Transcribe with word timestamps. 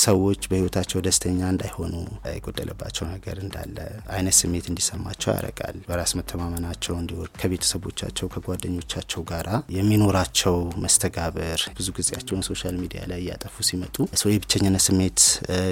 ሰዎች 0.00 0.40
በህይወታቸው 0.48 0.98
ደስተኛ 1.04 1.38
እንዳይሆኑ 1.50 1.94
የጎደለባቸው 2.30 3.04
ነገር 3.12 3.36
እንዳለ 3.44 3.76
አይነት 4.14 4.34
ስሜት 4.38 4.66
እንዲሰማቸው 4.70 5.30
ያደርጋል። 5.30 5.76
በራስ 5.86 6.12
መተማመናቸው 6.18 6.94
እንዲወርድ 6.98 7.32
ከቤተሰቦቻቸው 7.40 8.28
ከጓደኞቻቸው 8.34 9.22
ጋራ 9.30 9.48
የሚኖራቸው 9.76 10.56
መስተጋብር 10.84 11.62
ብዙ 11.78 11.88
ጊዜያቸውን 11.98 12.46
social 12.50 12.76
media 12.82 13.02
ላይ 13.12 13.20
እያጠፉ 13.24 13.56
ሲመጡ 13.70 13.96
so 14.22 14.30
የብቸኝነት 14.32 14.84
ስሜት 14.88 15.20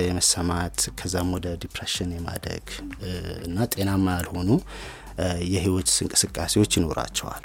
የመሰማት 0.08 0.78
ከዛም 1.00 1.32
ወደ 1.36 1.56
depression 1.64 2.12
የማደግ 2.16 2.66
እና 3.46 3.68
ጤናማ 3.74 4.06
ያልሆኑ 4.18 4.50
የህይወት 5.52 5.90
እንቅስቃሴዎች 6.04 6.72
ይኖራቸዋል። 6.78 7.44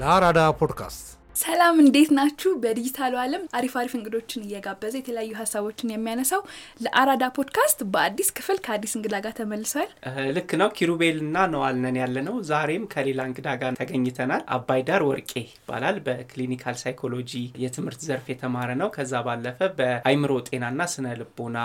ለአራዳ 0.00 0.40
ፖድካስት 0.58 1.04
ሰላም 1.36 1.76
እንዴት 1.82 2.10
ናችሁ? 2.16 2.50
በዲጂታሉ 2.62 3.14
ዓለም 3.22 3.42
አሪፍ 3.58 3.72
አሪፍ 3.80 3.92
እንግዶችን 3.96 4.44
እየጋበዘ 4.44 4.94
የተለያዩ 4.98 5.32
ሀሳቦችን 5.40 5.92
የሚያነሳው 5.92 6.40
ለአራዳ 6.84 7.24
ፖድካስት 7.36 7.80
በአዲስ 7.92 8.28
ክፍል 8.36 8.58
ከአዲስ 8.64 8.92
እንግዳ 8.98 9.14
ጋር 9.24 9.34
ተመልሷል። 9.38 9.90
ልክ 10.36 10.52
ነው። 10.62 10.70
ኪሩቤል 10.78 11.18
ና 11.34 11.46
ነዋልነን 11.52 11.98
ያለ 12.02 12.16
ነው። 12.28 12.36
ዛሬም 12.50 12.86
ከሌላ 12.94 13.26
እንግዳ 13.30 13.48
ጋር 13.62 13.76
ተገኝተናል። 13.80 14.42
አባይ 14.56 14.82
ዳር 14.88 15.04
ወርቄ 15.08 15.32
ይባላል። 15.48 15.98
በ 16.06 16.20
clinical 16.20 16.78
psychology 16.82 17.34
የትምህርት 17.64 18.02
ዘርፍ 18.08 18.26
የተማረ 18.32 18.70
ነው። 18.82 18.90
ከዛ 18.96 19.22
ባለፈ 19.28 19.70
በአይምሮ 19.78 20.40
ጤናና 20.48 20.88
ስነ 20.94 21.14
ልቦና 21.20 21.56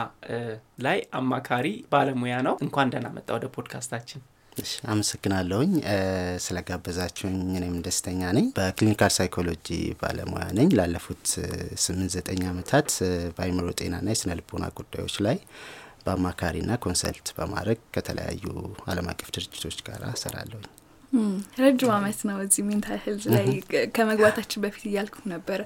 ላይ 0.86 1.00
አማካሪ 1.22 1.66
ባለሙያ 1.94 2.38
ነው። 2.50 2.58
እንኳን 2.66 2.94
ደህና 2.94 3.10
መጣ 3.18 3.30
ወደ 3.38 3.48
ፖድካስታችን። 3.56 4.22
አመሰግናለሁኝ 4.88 5.72
ስለጋበዛችሁኝ። 6.46 7.38
እኔም 7.60 7.76
ደስተኛ 7.86 8.32
ነኝ። 8.38 8.48
በ 8.58 8.68
clinical 8.68 9.12
psychology 9.18 9.68
ባለሙያ 10.02 10.46
ነኝ። 10.58 10.70
ላለፉት 10.80 11.26
ስምንት 11.84 12.12
ዘጠኝ 12.16 12.44
ዓመታት 12.52 12.90
በአይምሮ 13.38 13.68
ጤናና 13.80 14.08
የስነ 14.14 14.38
ልቦና 14.40 14.68
ጉዳዮች 14.80 15.18
ላይ 15.28 15.40
በአማካሪና 16.06 16.72
consult 16.84 17.28
በማድረግ 17.38 17.82
ከተለያዩ 17.96 18.46
ዓለም 18.88 19.10
አቀፍ 19.12 19.30
ድርጅቶች 19.36 19.78
ጋር 19.88 20.02
እሰራለሁኝ። 20.12 20.66
ረጅም 21.64 21.92
አመት 21.96 22.20
ነው 22.28 22.38
እዚህ 22.44 22.64
mental 22.68 23.00
health 23.04 23.26
ላይ 23.34 23.46
ከመግባታችን 23.96 24.62
በፊት 24.64 24.84
እያልኩ 24.90 25.16
ነበረ። 25.34 25.60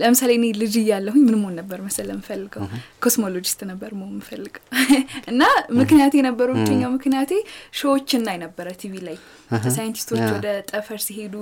ለምሳሌ 0.00 0.30
እኔ 0.38 0.46
ልጅ 0.62 0.74
እያለሁኝ 0.82 1.22
ምን 1.28 1.36
መሆን 1.42 1.54
ነበር 1.60 1.78
መሰለ 1.86 2.08
የምፈልገው 2.14 2.64
cosmologist 3.04 3.60
ነበር 3.70 3.90
መሆን 3.98 4.14
የምፈልገው 4.16 4.64
እና 5.32 5.42
ምክንያቴ 5.80 6.12
የነበረው 6.20 6.56
ብቸኛው 6.60 6.90
ምክንያቴ 6.96 7.32
show 7.80 7.95
ዎች 7.95 8.10
እናይ 8.18 8.38
ነበረ 8.44 8.68
ቲቪ 8.82 8.94
ላይ 9.08 9.18
ሳይንቲስቶች 9.70 10.22
ወደ 10.34 10.48
ጠፈር 10.70 11.00
ሲሄዱ 11.06 11.34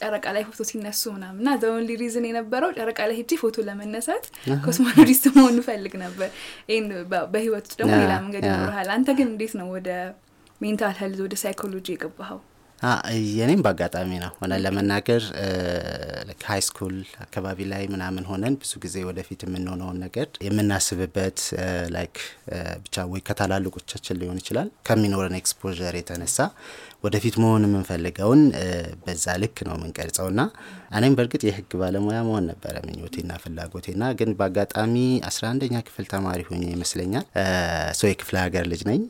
ጨረቃ 0.00 0.26
ላይ 0.36 0.42
ፎቶ 0.48 0.62
ሲነሱ 0.70 1.02
ምናምን 1.16 1.40
እና 1.42 1.50
the 1.62 1.75
only 1.75 1.92
reason 2.00 2.24
የነበረው 2.28 2.70
ጨረቃ 2.78 2.98
ላይ 3.08 3.16
ሄጄ 3.20 3.32
ፎቶ 3.42 3.56
ለመነሳት 3.68 4.24
cosmologist 4.66 5.26
መሆን 5.36 5.58
እፈልግ 5.62 5.94
ነበር። 6.04 6.30
ይህን 6.70 6.88
በህይወት 7.32 7.68
ደግሞ 7.78 7.92
ሌላ 8.02 8.14
መንገድ 8.24 8.44
ይኖርሃል። 8.50 8.90
አንተ 8.96 9.10
ግን 9.18 9.30
እንዴት 9.32 9.54
ነው 9.60 9.68
ወደ 9.76 9.88
mental 10.60 10.96
health 11.00 11.20
ወደ 11.24 11.34
ሳይኮሎጂ 11.40 11.86
የገባኸው? 11.94 12.40
የኔም 13.36 13.60
በአጋጣሚ 13.64 14.10
ነው። 14.22 14.32
ሆነ 14.38 14.54
ለመናገር 14.64 15.22
high 16.46 16.60
school 16.66 16.94
አካባቢ 17.24 17.58
ላይ 17.70 17.84
ምናምን 17.92 18.24
ሆነን 18.30 18.54
ብዙ 18.62 18.72
ጊዜ 18.82 18.96
ወደፊት 19.08 19.40
የምንሆነውን 19.44 19.98
ነገር 20.04 20.26
የምናስብበት 20.46 21.38
like 21.94 22.16
ብቻ 22.84 23.04
ወይ 23.12 23.22
ከታላላቆቻችን 23.28 24.18
ሊሆን 24.20 24.40
ይችላል 24.42 24.68
ከሚኖረን 24.88 25.36
exposure 25.40 25.96
የተነሳ 26.00 26.38
ወደፊት 27.04 27.34
መሆን 27.42 27.64
የምንፈልገውን 27.66 28.42
በዛ 29.04 29.34
ልክ 29.42 29.58
ነው 29.66 29.74
የምንቀርጸው። 29.76 30.28
ና 30.36 30.42
እኔም 30.96 31.14
በእርግጥ 31.16 31.42
የህግ 31.46 31.70
ባለሙያ 31.80 32.18
መሆን 32.26 32.44
ነበረ 32.50 32.74
ምኞቴና 32.84 33.32
ፍላጎቴና 33.42 34.04
ግን 34.18 34.30
በአጋጣሚ 34.38 34.94
አስራ 35.28 35.44
አንደኛ 35.52 35.80
ክፍል 35.86 36.06
ተማሪ 36.12 36.40
ሆኜ 36.48 36.62
ይመስለኛል። 36.74 37.24
so 37.98 38.08
የክፍለ 38.10 38.36
ሀገር 38.44 38.64
ልጅ 38.72 38.82
ነኝ። 38.90 39.00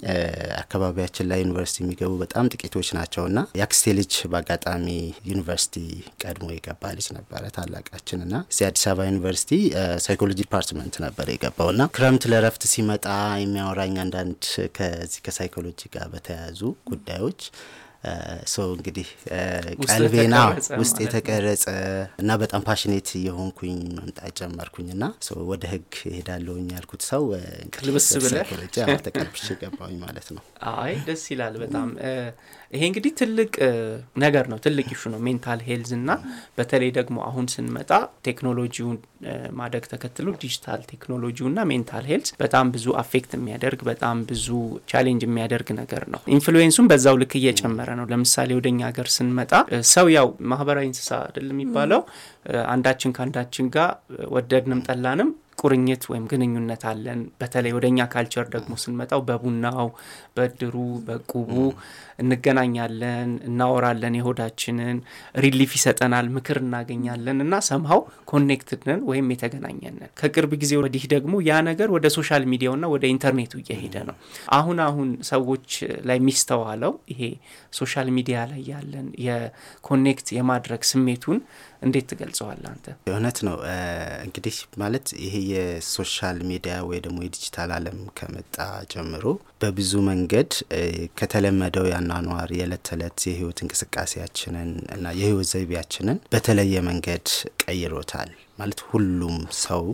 አካባቢያችን 0.63 1.29
ላይ 1.31 1.41
ዩኒቨርሲቲ 1.45 1.79
የሚገቡ 1.85 2.13
በጣም 2.23 2.49
ጥቂቶች 2.55 2.91
ናቸው። 2.99 3.27
ና 3.35 3.47
የአክስቴ 3.59 3.95
ልጅ 3.99 4.13
በአጋጣሚ 4.33 4.87
ዩኒቨርሲቲ 5.31 5.77
ቀድሞ 6.25 6.49
የገባ 6.55 6.93
ልጅ 6.99 7.09
ነበረ 7.19 7.45
ታላቃችን። 7.57 8.23
ና 8.27 8.43
እዚህ 8.53 8.67
አዲስ 8.69 8.85
አበባ 8.89 9.07
ዩኒቨርሲቲ 9.11 9.53
psychology 10.05 10.39
department 10.43 10.97
ነበር 11.05 11.27
የገባው። 11.33 11.71
ና 11.77 11.89
ክረምት 11.97 12.27
ለረፍት 12.33 12.65
ሲመጣ 12.73 13.07
የሚያወራኝ 13.45 13.97
አንዳንድ 14.05 14.43
ከዚህ 14.77 15.21
ከሳይኮሎጂ 15.27 15.81
ጋር 15.95 16.07
በተያያዙ 16.15 16.61
ጉዳዮች 16.91 17.41
so 18.55 18.69
እንግዲህ 18.77 19.09
ቀልቤና 19.87 20.37
ውስጥ 20.81 20.97
የተቀረጸ 21.05 21.65
እና 22.19 22.31
በጣም 22.43 22.63
passionate 22.69 23.11
የሆንኩኝ 23.27 23.77
መምጣት 23.99 24.33
ጀመርኩኝ 24.41 24.89
ና 24.97 25.07
ወደ 25.51 25.65
ህግ 25.73 25.91
እሄዳለሁኝ 26.11 26.67
ያልኩት 26.77 27.05
so 27.11 27.25
ቅልብስ 27.77 28.09
ብዬ 28.25 28.51
ተቀልብሼ 29.07 29.47
ገባሁኝ 29.63 29.97
ማለት 30.05 30.29
ነው። 30.37 30.43
አይ 30.75 30.93
ደስ 31.07 31.23
ይላል 31.33 31.55
በጣም 31.63 31.89
ይሄ 32.73 32.83
እንግዲህ 32.89 33.13
ትልቅ 33.19 33.51
ነገር 34.23 34.45
ነው፣ 34.53 34.59
ትልቅ 34.65 34.87
issue 34.95 35.03
ነው 35.13 35.21
mental 35.27 35.61
health 35.67 35.91
እና 35.97 36.11
በተለይ 36.59 36.91
ደግሞ 36.97 37.17
አሁን 37.27 37.47
ስንመጣ 37.53 37.91
ቴክኖሎጂውን 38.29 38.97
ማደግ 39.59 39.85
ተከትሎ 39.93 40.27
ዲጂታል 40.43 40.81
ቴክኖሎጂው 40.93 41.47
እና 41.51 41.61
mental 41.71 42.07
health 42.11 42.31
በጣም 42.43 42.73
ብዙ 42.75 42.87
affect 43.03 43.33
የሚያደርግ 43.39 43.83
በጣም 43.91 44.17
ብዙ 44.31 44.47
challenge 44.93 45.23
የሚያደርግ 45.29 45.71
ነገር 45.81 46.05
ነው። 46.15 46.23
influence 46.37 46.73
ኡም 46.73 46.89
በዛው 46.93 47.19
ልክ 47.23 47.35
እየጨመረ 47.41 47.91
ነው። 48.01 48.09
ለምሳሌ 48.13 48.51
ወደ 48.59 48.69
እኛ 48.73 48.83
ሀገር 48.91 49.11
ስንመጣ 49.17 49.53
ሰው 49.95 50.09
ያው 50.17 50.29
ማህበራዊ 50.51 50.87
እንስሳ 50.91 51.11
አይደል 51.25 51.49
የሚባለው 51.55 52.03
አንዳችን 52.71 53.15
ከአንዳችን 53.17 53.69
ጋር 53.75 53.91
ወደድንም 54.35 54.83
ጠላንም 54.89 55.31
ቁርኝት 55.59 56.03
ወይም 56.11 56.25
ግንኙነት 56.31 56.83
አለን። 56.91 57.21
በተለይ 57.41 57.73
ወደ 57.77 57.87
እኛ 57.91 58.07
culture 58.13 58.47
ደግሞ 58.55 58.73
ስንመጣው 58.83 59.21
በቡናው፣ 59.29 59.89
በእድሩ፣ 60.37 60.75
በእቁቡ 61.07 61.51
እንገናኛለን፣ 62.25 63.31
እናወራለን፣ 63.49 64.15
የሆዳችንን 64.19 64.99
relief 65.45 65.73
ይሰጠናል፣ 65.79 66.27
ምክር 66.37 66.59
እናገኛለን 66.63 67.39
እና 67.45 67.55
somehow 67.69 68.01
connected 68.31 68.79
ነን 68.79 69.01
ወይም 69.09 69.31
የተገናኘንን። 69.35 70.11
ከቅርብ 70.21 70.53
ጊዜ 70.63 70.73
ወዲህ 70.81 71.05
ደግሞ 71.15 71.35
ያ 71.49 71.61
ነገር 71.69 71.89
ወደ 71.97 72.07
social 72.17 72.45
media 72.53 72.69
ውና 72.69 72.85
ወደ 72.95 73.05
ኢንተርኔቱ 73.15 73.53
እየሄደ 73.63 73.97
ነው። 74.09 74.17
አሁን 74.55 74.79
አሁን 74.87 75.09
ሰዎች 75.31 75.69
ላይ 76.09 76.19
የሚስተዋለው 76.21 76.95
ይሄ 77.13 77.23
social 77.79 78.09
media 78.17 78.39
ላይ 78.51 78.63
ያለን 78.73 79.09
የ 79.27 79.49
connect 79.49 80.29
የማድረግ 80.39 80.83
ስሜቱን 80.91 81.39
እንዴት 81.85 82.07
ትገልጸዋል 82.11 82.61
አንተ? 82.71 82.87
እውነት 83.11 83.39
ነው 83.47 83.57
እንግዲህ 84.27 84.57
ማለት 84.83 85.07
ይሄ 85.25 85.35
የ 85.53 85.74
social 85.74 86.39
media 86.51 86.77
ወይ 86.89 87.01
ደግሞ 87.05 87.19
የዲጂታል 87.25 87.73
ዓለም 87.77 87.99
ከመጣ 88.19 88.57
ጀምሮ 88.93 89.25
በብዙ 89.61 89.93
መንገድ 90.09 90.51
ከተለመደው 91.19 91.87
የአኗኗር 91.91 92.51
የዕለት 92.59 92.83
ተዕለት 92.89 93.19
የህይወት 93.29 93.61
እንቅስቃሴያችንን 93.65 94.73
እና 94.95 95.15
የህይወት 95.19 95.51
ዘይቤያችንን 95.53 96.21
በተለየ 96.35 96.83
መንገድ 96.89 97.27
ቀይሮታል። 97.65 98.33
ማለት 98.59 98.81
ሁሉም 98.89 99.37
ሰው 99.63 99.85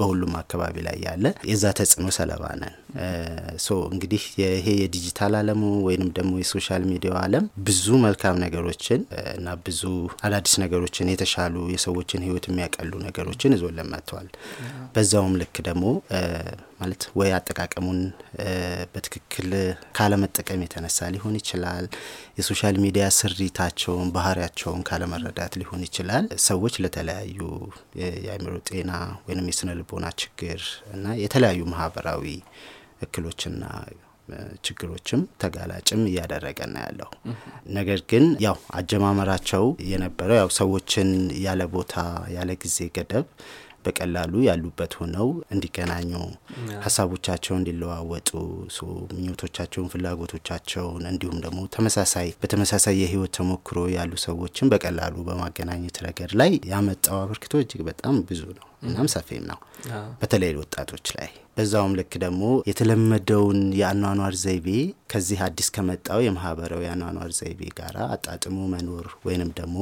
በሁሉም 0.00 0.34
አካባቢ 0.40 0.76
ላይ 0.86 0.96
ያለ 1.06 1.24
የዛ 1.50 1.64
ተጽዕኖ 1.78 2.08
ሰለባ 2.16 2.44
ነን። 2.60 2.74
so 3.64 3.78
እንግዲህ 3.92 4.22
ይሄ 4.40 4.66
የዲጂታል 4.80 5.34
አለሙ 5.40 5.62
ወይንም 5.86 6.10
ደግሞ 6.16 6.32
የ 6.40 6.51
social 6.51 6.84
media 6.90 7.09
ው 7.09 7.16
አለም 7.22 7.44
ብዙ 7.66 7.98
መልካም 8.04 8.36
ነገሮችን 8.44 9.00
እና 9.34 9.56
ብዙ 9.66 9.82
አዳዲስ 10.26 10.54
ነገሮችን 10.64 11.12
የተሻሉ 11.12 11.56
የሰዎችን 11.74 12.24
ህይወት 12.26 12.46
የሚያቀሉ 12.50 12.92
ነገሮችን 13.06 13.54
ይዞልን 13.56 13.90
መጥተዋል። 13.92 14.28
በዛውም 14.94 15.36
ልክ 15.42 15.56
ደግሞ 15.68 15.84
ማለት 16.80 17.02
ወይ 17.18 17.30
አጠቃቀሙን 17.36 18.00
በትክክል 18.92 19.50
ካለመጠቀም 19.96 20.64
የተነሳ 20.64 21.08
ሊሆን 21.14 21.34
ይችላል። 21.40 21.86
የ 22.38 22.48
social 22.48 22.76
media 22.84 23.06
ስሪታቸውን፣ 23.18 24.10
ባህሪያቸውን 24.16 24.84
ካለመረዳት 24.88 25.54
ሊሆን 25.60 25.82
ይችላል። 25.88 26.26
ሰዎች 26.46 26.76
ለተለያዩ 26.84 27.40
የአእምሮ 28.20 28.54
ጤና 28.70 28.92
ወይም 29.26 29.48
የስነ 29.52 29.76
ልቦና 29.80 30.06
ችግር 30.22 30.62
እና 30.94 31.16
የተለያዩ 31.24 31.62
ማህበራዊ 31.72 32.24
እክሎችና 33.02 33.64
ችግሮችም 34.64 35.20
ተጋላጭም 35.42 36.02
እያደረገን 36.10 36.70
ነው 36.74 36.82
ያለው። 36.84 37.08
ነገር 37.76 38.00
ግን 38.10 38.24
ያው 38.44 38.56
አጀማመራቸው 38.80 39.64
የነበረው 39.90 40.38
ያው 40.40 40.50
ሰዎችን 40.58 41.08
ያለ 41.44 41.62
ቦታ 41.72 41.94
ያለ 42.36 42.50
ጊዜ 42.64 42.78
ገደብ 42.96 43.26
በቀላሉ 43.84 44.32
ያሉበት 44.46 44.92
ሆነው 44.98 45.28
እንዲገናኙ 45.54 46.10
ሀሳቦቻቸውን 46.84 47.60
እንዲለዋወጡ 47.60 48.30
ምኞቶቻቸውን፣ 49.12 49.90
ፍላጎቶቻቸውን 49.92 51.04
እንዲሁም 51.10 51.38
ደግሞ 51.44 51.60
ተመሳሳይ 51.74 52.28
በተመሳሳይ 52.42 52.96
የህይወት 53.02 53.34
ተሞክሮ 53.38 53.78
ያሉ 53.96 54.12
ሰዎችን 54.24 54.70
በቀላሉ 54.72 55.16
በማገናኘት 55.28 55.98
ረገድ 56.06 56.32
ላይ 56.40 56.52
ያመጣው 56.72 57.18
አበርክቶ 57.20 57.62
እጅግ 57.62 57.82
በጣም 57.90 58.16
ብዙ 58.28 58.42
ነው። 58.56 58.66
እናም 58.84 59.08
ሰፊም 59.14 59.44
ነው። 59.48 59.58
በተለይ 60.20 60.52
ወጣቶች 60.60 61.06
ላይ 61.16 61.30
በዛውም 61.56 61.94
ልክ 61.98 62.12
ደግሞ 62.22 62.42
የተለመደውን 62.70 63.58
የአኗኗር 63.78 64.34
ዘይቤ 64.42 64.68
ከዚህ 65.12 65.38
አዲስ 65.46 65.68
ከመጣው 65.74 66.20
የማህበራዊ 66.24 66.82
የአኗኗር 66.86 67.30
ዘይቤ 67.38 67.60
ጋር 67.78 67.96
አጣጥሞ 68.08 68.58
መኖር 68.72 69.08
ወይንም 69.26 69.50
ደግሞ 69.58 69.78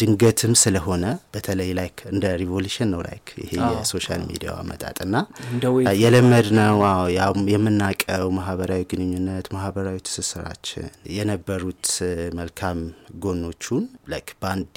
ድንገትም 0.00 0.52
ስለሆነ 0.60 1.04
በተለይ 1.34 1.70
like 1.78 1.98
እንደ 2.10 2.24
revolution 2.40 2.88
ነው 2.92 3.00
like 3.06 3.26
ይሄ 3.42 3.52
የ 3.72 3.85
social 3.85 4.22
media 4.28 4.48
ው 4.48 4.56
አመጣጥና 4.60 5.16
የለመድነው 6.02 6.76
የምናቀው 7.52 8.26
ማህበራዊ 8.38 8.82
ግንኙነት 8.92 9.48
ማህበራዊ 9.56 9.98
ትስስራችን 10.08 10.86
የነበሩት 11.16 11.88
መልካም 12.40 12.80
ጎኖቹን 13.24 13.84
like 14.12 14.30
በአንዴ 14.42 14.76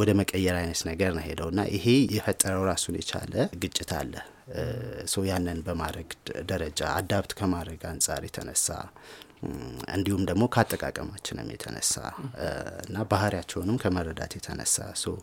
ወደ 0.00 0.10
መቀየር 0.20 0.58
አይነት 0.60 0.82
ነገር 0.90 1.10
ነው 1.16 1.24
ሄደው 1.28 1.50
እና 1.52 1.62
ይሄ 1.76 1.86
የፈጠረው 2.16 2.64
ራሱን 2.72 2.96
የቻለ 3.00 3.34
ግጭት 3.62 3.92
አለ። 3.98 4.14
so 5.10 5.22
ያንን 5.28 5.58
በማድረግ 5.66 6.08
ደረጃ 6.48 6.80
adapt 6.96 7.32
ከማድረግ 7.38 7.82
አንጻር 7.90 8.22
የተነሳ 8.26 8.66
እንዲሁም 9.94 10.22
ደግሞ 10.28 10.44
ከአጠቃቀማችንም 10.54 11.48
የተነሳ 11.52 11.94
እና 12.84 12.96
ባህሪያቸውንም 13.10 13.78
ከመረዳት 13.82 14.32
የተነሳ 14.38 14.76
so 15.00 15.14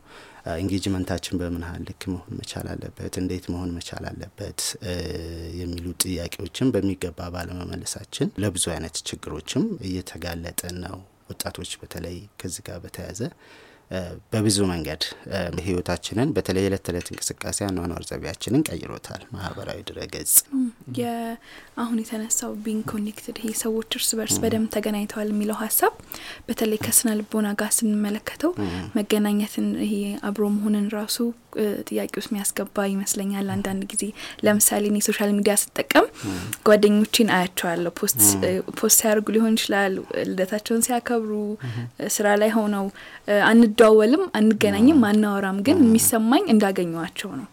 engagement 0.60 1.07
ኣችን 1.07 1.40
በምን 1.42 1.64
ያህል 1.66 1.84
ልክ 1.90 2.04
መሆን 2.12 2.34
መቻል 2.40 2.68
አለበት፣ 2.74 3.14
እንዴት 3.22 3.46
መሆን 3.54 3.72
መቻል 3.78 4.06
አለበት 4.12 4.60
የሚሉ 5.62 5.86
ጥያቄዎችን 6.06 6.74
በሚገባ 6.76 7.30
ባለመመለሳችን 7.36 8.34
ለብዙ 8.44 8.66
አይነት 8.76 8.98
ችግሮችም 9.10 9.66
እየተጋለጠን 9.90 10.78
ነው። 10.86 10.98
ወጣቶች 11.30 11.72
በተለይ 11.82 12.18
ከዚህ 12.42 12.64
ጋር 12.68 12.78
በተያያዘ 12.84 13.22
በብዙ 14.32 14.58
መንገድ 14.72 15.04
ህይወታችንን 15.64 16.30
በተለይ 16.36 16.64
የዕለት 16.64 16.84
ተዕለት 16.88 17.08
እንቅስቃሴ 17.12 17.60
አኗኗር 17.68 18.04
ዘይቤያችንን 18.10 18.64
ቀይሮታል። 18.70 19.22
ማህበራዊ 19.36 19.80
ድረገጽ 19.90 20.34
አሁን 21.82 21.98
የተነሳው 22.02 22.52
being 22.64 22.84
connected 22.92 23.38
ይሄ 23.42 23.52
ሰዎች 23.64 23.90
እርስ 23.98 24.10
በርስ 24.20 24.38
በደንብ 24.44 24.68
ተገናኝተዋል 24.76 25.30
የሚለው 25.34 25.58
ሀሳብ 25.62 25.94
በተለይ 26.50 26.80
ከስነ 26.86 27.10
ልቦና 27.20 27.48
ጋር 27.62 27.72
ስንመለከተው 27.78 28.52
መገናኘትን 29.00 29.68
ይሄ 29.86 29.94
አብሮ 30.30 30.46
መሆንን 30.56 30.88
ራሱ 30.98 31.18
ጥያቄ 31.88 32.12
ውስጥ 32.20 32.30
የሚያስገባ 32.32 32.86
ይመስለኛል። 32.92 33.48
አንዳንድ 33.54 33.84
ጊዜ 33.92 34.04
ለምሳሌ 34.46 34.84
እኔ 34.92 34.98
social 35.08 35.32
media 35.38 35.54
ስጠቀም 35.62 36.08
ጓደኞቼን 36.68 37.30
አያቸዋለሁ። 37.36 37.92
post 38.00 38.20
ሲያደርጉ 38.98 39.28
ሊሆን 39.36 39.56
ይችላል፣ 39.58 39.94
ልደታቸውን 40.30 40.84
ሲያከብሩ፣ 40.88 41.32
ስራ 42.16 42.28
ላይ 42.42 42.52
ሆነው 42.58 42.86
አንደዋወልም፣ 43.82 44.24
አንገናኝም፣ 44.38 45.04
አናወራም፣ 45.10 45.58
ግን 45.68 45.78
የሚሰማኝ 45.84 46.44
እንዳገኘዋቸው 46.54 47.30
ነው። 47.38 47.46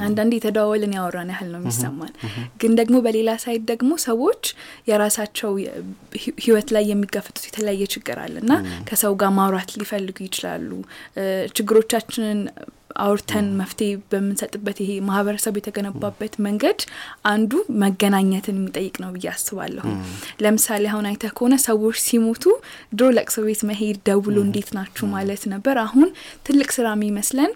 አንዳንዴ 0.00 0.32
የተደዋወልን 0.38 0.94
ያወራን 0.96 1.30
ያህል 1.32 1.48
ነው 1.52 1.60
የሚሰማን። 1.60 2.12
ግን 2.60 2.72
ደግሞ 2.80 2.96
በሌላ 3.04 3.30
ሳይድ 3.42 3.62
ደግሞ 3.70 3.92
ሰዎች 4.06 4.42
የራሳቸው 4.90 5.52
ህይወት 6.44 6.68
ላይ 6.76 6.84
የሚጋፈጡት 6.90 7.46
የተለያየ 7.48 7.88
ችግር 7.94 8.18
አለ 8.24 8.36
እና 8.44 8.52
ከሰው 8.90 9.14
ጋር 9.20 9.32
ማውራት 9.38 9.72
ሊፈልጉ 9.80 10.18
ይችላሉ። 10.26 10.70
ችግሮቻችንን 11.54 12.40
አውርተን 13.00 13.46
መፍትሄ 13.58 13.90
በምንሰጥበት 14.10 14.78
ይሄ 14.82 14.92
ማህበረሰቡ 15.08 15.54
የተገነባበት 15.58 16.34
መንገድ 16.46 16.80
አንዱ 17.30 17.52
መገናኘትን 17.82 18.56
የሚጠይቅ 18.58 18.94
ነው 19.02 19.10
ብዬ 19.14 19.26
አስባለሁ። 19.32 19.84
ለምሳሌ 20.44 20.84
አሁን 20.92 21.08
አይተህ 21.10 21.32
ከሆነ 21.36 21.56
ሰዎች 21.66 21.98
ሲሞቱ 22.06 22.44
ድሮ 22.92 23.08
ለቅሶ 23.16 23.36
ቤት 23.46 23.62
መሄድ 23.70 23.98
ደውሎ 24.08 24.36
እንዴት 24.46 24.70
ናችሁ 24.78 25.06
ማለት 25.14 25.44
ነበር። 25.54 25.78
አሁን 25.84 26.08
ትልቅ 26.46 26.70
ስራ 26.78 26.88
የሚመስለን 26.96 27.52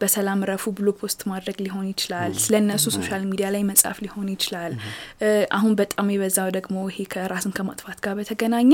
በሰላም 0.00 0.40
እረፉ 0.48 0.72
ብሎ 0.78 0.88
post 0.98 1.20
ማድረግ 1.30 1.56
ሊሆን 1.64 1.86
ይችላል። 1.90 2.32
ስለ 2.42 2.54
እነሱ 2.62 2.84
social 2.96 3.22
media 3.30 3.46
ላይ 3.54 3.62
መጻፍ 3.68 3.98
ሊሆን 4.04 4.28
ይችላል። 4.34 4.72
አሁን 5.56 5.72
በጣም 5.80 6.10
የበዛው 6.14 6.48
ደግሞ 6.56 6.76
ይሄ 6.90 7.06
ከራስን 7.12 7.54
ከማጥፋት 7.58 8.00
ጋር 8.04 8.14
በተገናኘ 8.18 8.72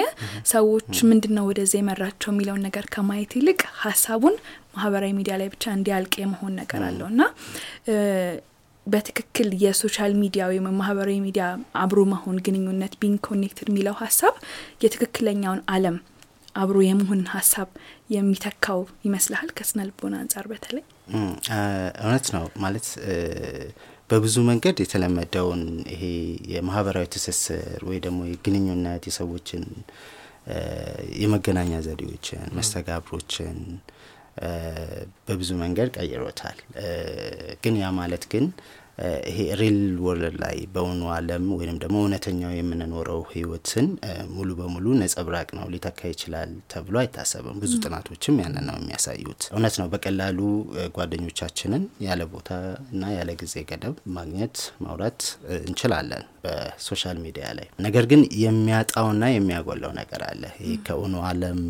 ሰዎች 0.53 0.95
ምንድን 1.11 1.35
ነው 1.39 1.47
ወደዛ 1.50 1.75
የመራቸው 1.79 2.31
የሚለውን 2.33 2.65
ነገር 2.69 2.87
ከማየት 2.95 3.35
ይልቅ 3.39 3.61
ሀሳቡን 3.83 4.37
ማህበራዊ 4.75 5.12
ሚዲያ 5.19 5.37
ላይ 5.41 5.49
ብቻ 5.55 5.65
እንዲያልቅ 5.77 6.15
የመሆን 6.23 6.55
ነገር 6.61 6.83
አለው 6.89 7.09
እና 7.12 7.23
በትክክል 8.87 9.49
የ 9.62 9.75
social 9.75 10.12
media 10.20 10.43
ወይም 10.51 10.67
ማህበራዊ 10.79 11.17
ሚዲያ 11.25 11.47
አብሮ 11.83 12.01
መሆን 12.12 12.37
ግንኙነት 12.47 12.94
being 13.00 13.19
connected 13.26 13.69
የሚለው 13.71 13.97
ሀሳብ 14.01 14.35
የትክክለኛውን 14.85 15.61
አለም 15.75 15.97
አብሮ 16.58 16.78
የመሆን 16.84 17.20
ሀሳብ 17.32 17.69
የሚተካው 18.14 18.81
ይመስልሃል? 19.06 19.50
ከስነ 19.58 19.78
ልቦና 19.88 20.14
አንጻር 20.22 20.46
በተለይ 20.52 20.84
እውነት 22.00 22.26
ነው 22.37 22.44
ማለት 22.64 22.87
በብዙ 24.10 24.37
መንገድ 24.49 24.76
የተለመደውን 24.82 25.62
ይሄ 25.93 26.02
የማህበራዊ 26.52 27.06
ትስስር 27.14 27.81
ወይ 27.88 27.99
ደግሞ 28.06 28.20
የግንኙነት 28.28 29.05
የሰዎችን 29.08 29.64
የመገናኛ 31.22 31.72
ዘዴዎችን 31.87 32.43
መስተጋብሮችን 32.58 33.56
በብዙ 35.26 35.50
መንገድ 35.62 35.88
ቀይሮታል። 35.99 36.58
ግን 37.62 37.75
ያ 37.82 37.88
ማለት 37.99 38.25
ግን 38.32 38.44
ይሄ 39.29 39.39
ሪል 39.61 39.77
world 40.05 40.37
ላይ 40.43 40.56
በእውኑ 40.73 41.03
ዓለም 41.15 41.45
ወይም 41.59 41.77
ደግሞ 41.83 41.97
እውነተኛው 42.03 42.53
የምንኖረው 42.55 43.21
ህይወትን 43.33 43.87
ሙሉ 44.33 44.49
በሙሉ 44.59 44.87
ነጸብራቅ 45.00 45.49
ነው 45.59 45.67
ሊተካ 45.75 46.00
ይችላል 46.12 46.50
ተብሎ 46.73 46.97
አይታሰብም። 47.03 47.59
ብዙ 47.62 47.73
ጥናቶችም 47.85 48.41
ያንን 48.43 48.67
ነው 48.69 48.77
የሚያሳዩት። 48.81 49.43
እውነት 49.53 49.77
ነው 49.81 49.89
በቀላሉ 49.93 50.39
ጓደኞቻችንን 50.99 51.85
ያለ 52.06 52.23
ቦታ 52.33 52.50
እና 52.93 53.12
ያለ 53.15 53.31
ጊዜ 53.43 53.55
ገደብ 53.71 53.97
ማግኘት 54.17 54.56
ማውራት 54.85 55.21
እንችላለን 55.61 56.25
በ 56.44 56.63
social 56.63 57.19
media 57.25 57.47
ላይ። 57.59 57.69
ነገር 57.87 58.06
ግን 58.11 58.23
የሚያጣውና 58.44 59.25
የሚያጎላው 59.33 59.94
ነገር 60.01 60.23
አለ። 60.29 60.43
ይህ 60.65 60.77
ከእውኑ 60.87 61.15
ዓለም 61.29 61.61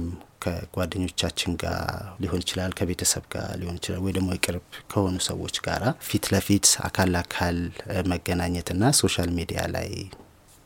ከጓደኞቻችን 0.48 1.52
ጋር 1.62 1.80
ሊሆን 2.22 2.42
ይችላል፣ 2.44 2.72
ከቤተሰብ 2.78 3.24
ጋር 3.34 3.48
ሊሆን 3.60 3.78
ይችላል፣ 3.80 4.00
ወይ 4.04 4.14
ደግሞ 4.16 4.28
የቅርብ 4.36 4.62
ከሆኑ 4.92 5.16
ሰዎች 5.28 5.56
ጋራ 5.66 5.84
ፊት 6.08 6.26
ለፊት 6.34 6.68
አካል 6.88 7.10
ለአካል 7.14 7.58
መገናኘትና 8.12 8.82
social 9.00 9.30
media 9.38 9.60
ላይ 9.76 9.90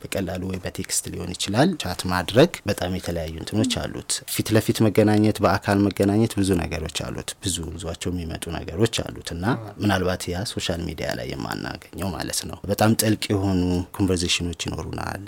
በቀላሉ 0.03 0.41
ወይ 0.51 0.59
በ 0.63 0.76
text 0.76 1.03
ሊሆን 1.13 1.31
ይችላል 1.35 1.69
chat 1.83 2.01
ማድረግ 2.13 2.51
በጣም 2.69 2.91
የተለያዩ 2.97 3.35
እንትኖች 3.41 3.73
አሉት። 3.81 4.11
ፊት 4.33 4.49
ለፊት 4.55 4.79
መገናኘት፣ 4.85 5.37
በአካል 5.45 5.77
መገናኘት 5.85 6.33
ብዙ 6.39 6.49
ነገሮች 6.61 6.97
አሉት። 7.05 7.29
ብዙ 7.43 7.57
ይዟቸው 7.75 8.11
የሚመጡ 8.13 8.43
ነገሮች 8.57 8.95
አሉት 9.03 9.29
እና 9.35 9.45
ምናልባት 9.81 10.23
ያ 10.31 10.43
social 10.53 10.81
media 10.87 11.09
ላይ 11.19 11.29
የማናገኘው 11.33 12.09
ማለት 12.15 12.41
ነው። 12.49 12.59
በጣም 12.71 12.91
ጥልቅ 13.01 13.23
የሆኑ 13.33 13.61
conversation 13.97 14.45
ኦች 14.45 14.61
ይኖሩናል። 14.67 15.23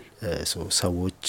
ሰዎች 0.77 1.23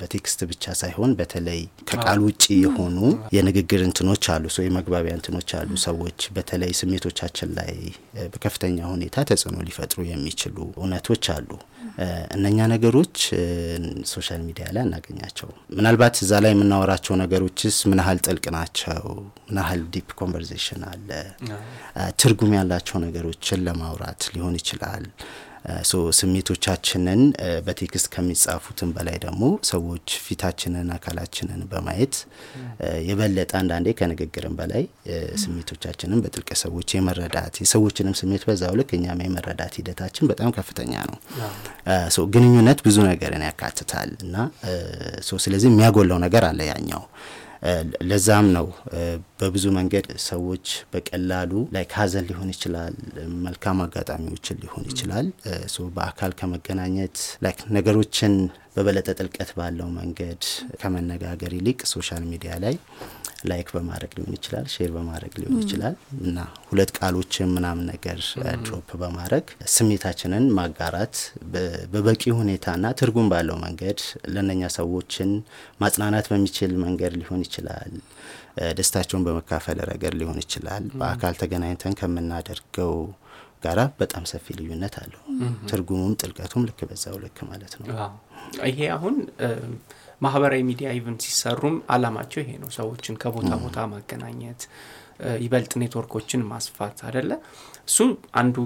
በ 0.00 0.13
text 0.13 0.40
ብቻ 0.50 0.74
ሳይሆን 0.80 1.10
በተለይ 1.18 1.60
ከቃል 1.90 2.18
ውጭ 2.26 2.44
የሆኑ 2.62 2.98
የንግግር 3.36 3.82
እንትኖች 3.86 4.24
አሉ፣ 4.34 4.44
የመግባቢያ 4.66 5.12
እንትኖች 5.18 5.50
አሉ። 5.58 5.70
ሰዎች 5.84 6.18
በተለይ 6.36 6.72
ስሜቶቻችን 6.80 7.50
ላይ 7.58 7.72
በከፍተኛ 8.32 8.78
ሁኔታ 8.92 9.24
ተጽዕኖ 9.30 9.58
ሊፈጥሩ 9.68 10.00
የሚችሉ 10.08 10.56
እውነቶች 10.74 11.26
አሉ። 11.34 11.50
እነኛ 12.36 12.58
ነገሮች 12.68 13.16
social 14.10 14.40
media 14.46 14.66
ላይ 14.74 14.82
አናገኛቸው። 14.84 15.48
ምናልባት 15.76 16.16
እዛ 16.24 16.32
ላይ 16.44 16.52
የምናወራቸው 16.54 17.14
ነገሮችስ 17.22 17.76
ምን 17.90 18.00
ያህል 18.02 18.18
ጥልቅ 18.26 18.44
ናቸው? 18.56 19.04
ምን 19.46 19.58
ያህል 19.62 19.82
deep 19.94 20.08
conversation 20.20 20.82
አለ? 20.90 21.08
ትርጉም 22.20 22.52
ያላቸው 22.58 22.98
ነገሮችን 23.06 23.62
ለማውራት 23.66 24.22
ሊሆን 24.34 24.56
ይችላል። 24.60 25.06
ስሜቶቻችንን 26.18 27.20
በ 27.66 27.79
text 27.79 28.06
ከሚጻፉትም 28.14 28.90
በላይ 28.96 29.16
ደግሞ 29.24 29.42
ሰዎች 29.70 30.06
ፊታችንን፣ 30.24 30.88
አካላችንን 30.96 31.60
በማየት 31.72 32.14
የበለጠ 33.08 33.52
አንዳንዴ 33.60 33.88
ከንግግርም 33.98 34.54
በላይ 34.60 34.84
ስሜቶቻችንን 35.42 36.22
በጥልቅ 36.24 36.50
ሰዎች 36.62 36.88
የመረዳት 36.96 37.54
የሰዎችንም 37.62 38.16
ስሜት 38.20 38.44
በዛው 38.48 38.74
ልክ 38.80 38.90
እኛም 38.98 39.22
የመረዳት 39.26 39.76
ሂደታችን 39.80 40.28
በጣም 40.32 40.50
ከፍተኛ 40.58 40.94
ነው። 41.08 41.18
ግንኙነት 42.34 42.80
ብዙ 42.86 42.98
ነገርን 43.08 43.44
ያካትታል 43.48 44.10
እና 44.24 44.36
ስለዚህ 45.42 45.68
የሚያጎላው 45.70 46.20
ነገር 46.24 46.44
አለ 46.48 46.60
ያኛው 46.70 47.04
ለዛም 48.04 48.46
ነው 48.56 48.66
በብዙ 49.40 49.64
መንገድ 49.76 50.06
ሰዎች 50.26 50.64
በቀላሉ 50.92 51.52
ላይ 51.74 51.84
ሀዘን 51.96 52.24
ሊሆን 52.30 52.48
ይችላል፣ 52.54 52.94
መልካም 53.44 53.80
አጋጣሚዎችን 53.84 54.58
ሊሆን 54.62 54.84
ይችላል። 54.90 55.26
በአካል 55.96 56.32
ከመገናኘት 56.40 57.18
ነገሮችን 57.76 58.34
በበለጠ 58.76 59.08
ጥልቀት 59.18 59.50
ባለው 59.56 59.88
መንገድ 59.96 60.42
ከመነጋገር 60.80 61.52
ይልቅ 61.56 61.80
social 61.90 62.22
media 62.30 62.52
ላይ 62.64 62.74
like 63.50 63.68
በማድረግ 63.74 64.10
ሊሆን 64.16 64.34
ይችላል፣ 64.36 64.66
share 64.72 64.90
በማድረግ 64.94 65.32
ሊሆን 65.40 65.56
ይችላል 65.62 65.94
እና 66.22 66.38
ሁለት 66.68 66.90
ቃሎችን 66.98 67.48
ምናምን 67.56 67.86
ነገር 67.92 68.18
drop 68.64 68.90
በማድረግ 69.02 69.44
ስሜታችንን 69.74 70.44
ማጋራት 70.58 71.16
በበቂ 71.92 72.22
ሁኔታና 72.40 72.92
ትርጉም 73.00 73.30
ባለው 73.32 73.58
መንገድ 73.64 74.00
ለእነኛ 74.34 74.70
ሰዎችን 74.76 75.32
ማጽናናት 75.82 76.28
በሚችል 76.32 76.72
መንገድ 76.84 77.14
ሊሆን 77.20 77.42
ይችላል። 77.46 77.92
ደስታቸውን 78.78 79.26
በመካፈል 79.26 79.78
ረገድ 79.90 80.14
ሊሆን 80.20 80.38
ይችላል። 80.42 80.86
በአካል 81.00 81.34
ተገናኝተን 81.42 81.96
ከምናደርገው 82.00 82.94
ጋራ 83.62 83.80
በጣም 83.98 84.24
ሰፊ 84.30 84.46
ልዩነት 84.58 84.94
አለው። 85.00 85.20
ትርጉሙም 85.70 86.14
ጥልቀቱም 86.20 86.64
ልክ 86.68 86.80
በዛው 86.90 87.16
ልክ 87.24 87.38
ማለት 87.50 87.74
ነው። 87.80 87.86
ይሄ 88.68 88.80
አሁን 88.94 89.14
ማህበራዊ 90.20 90.62
ሚዲያ 90.68 90.88
even 90.96 91.16
ሲሰሩም 91.24 91.76
አላማቸው 91.94 92.40
ይሄ 92.42 92.50
ነው፣ 92.62 92.70
ሰዎችን 92.76 93.14
ከቦታ 93.22 93.50
ቦታ 93.62 93.86
ማገናኘት፣ 93.92 94.62
ይበልጥ 95.42 95.72
ኔትወርኮችን 95.80 96.42
ማስፋት 96.50 96.98
አደለ። 97.08 97.30
እሱ 97.88 97.98
አንዱ 98.40 98.56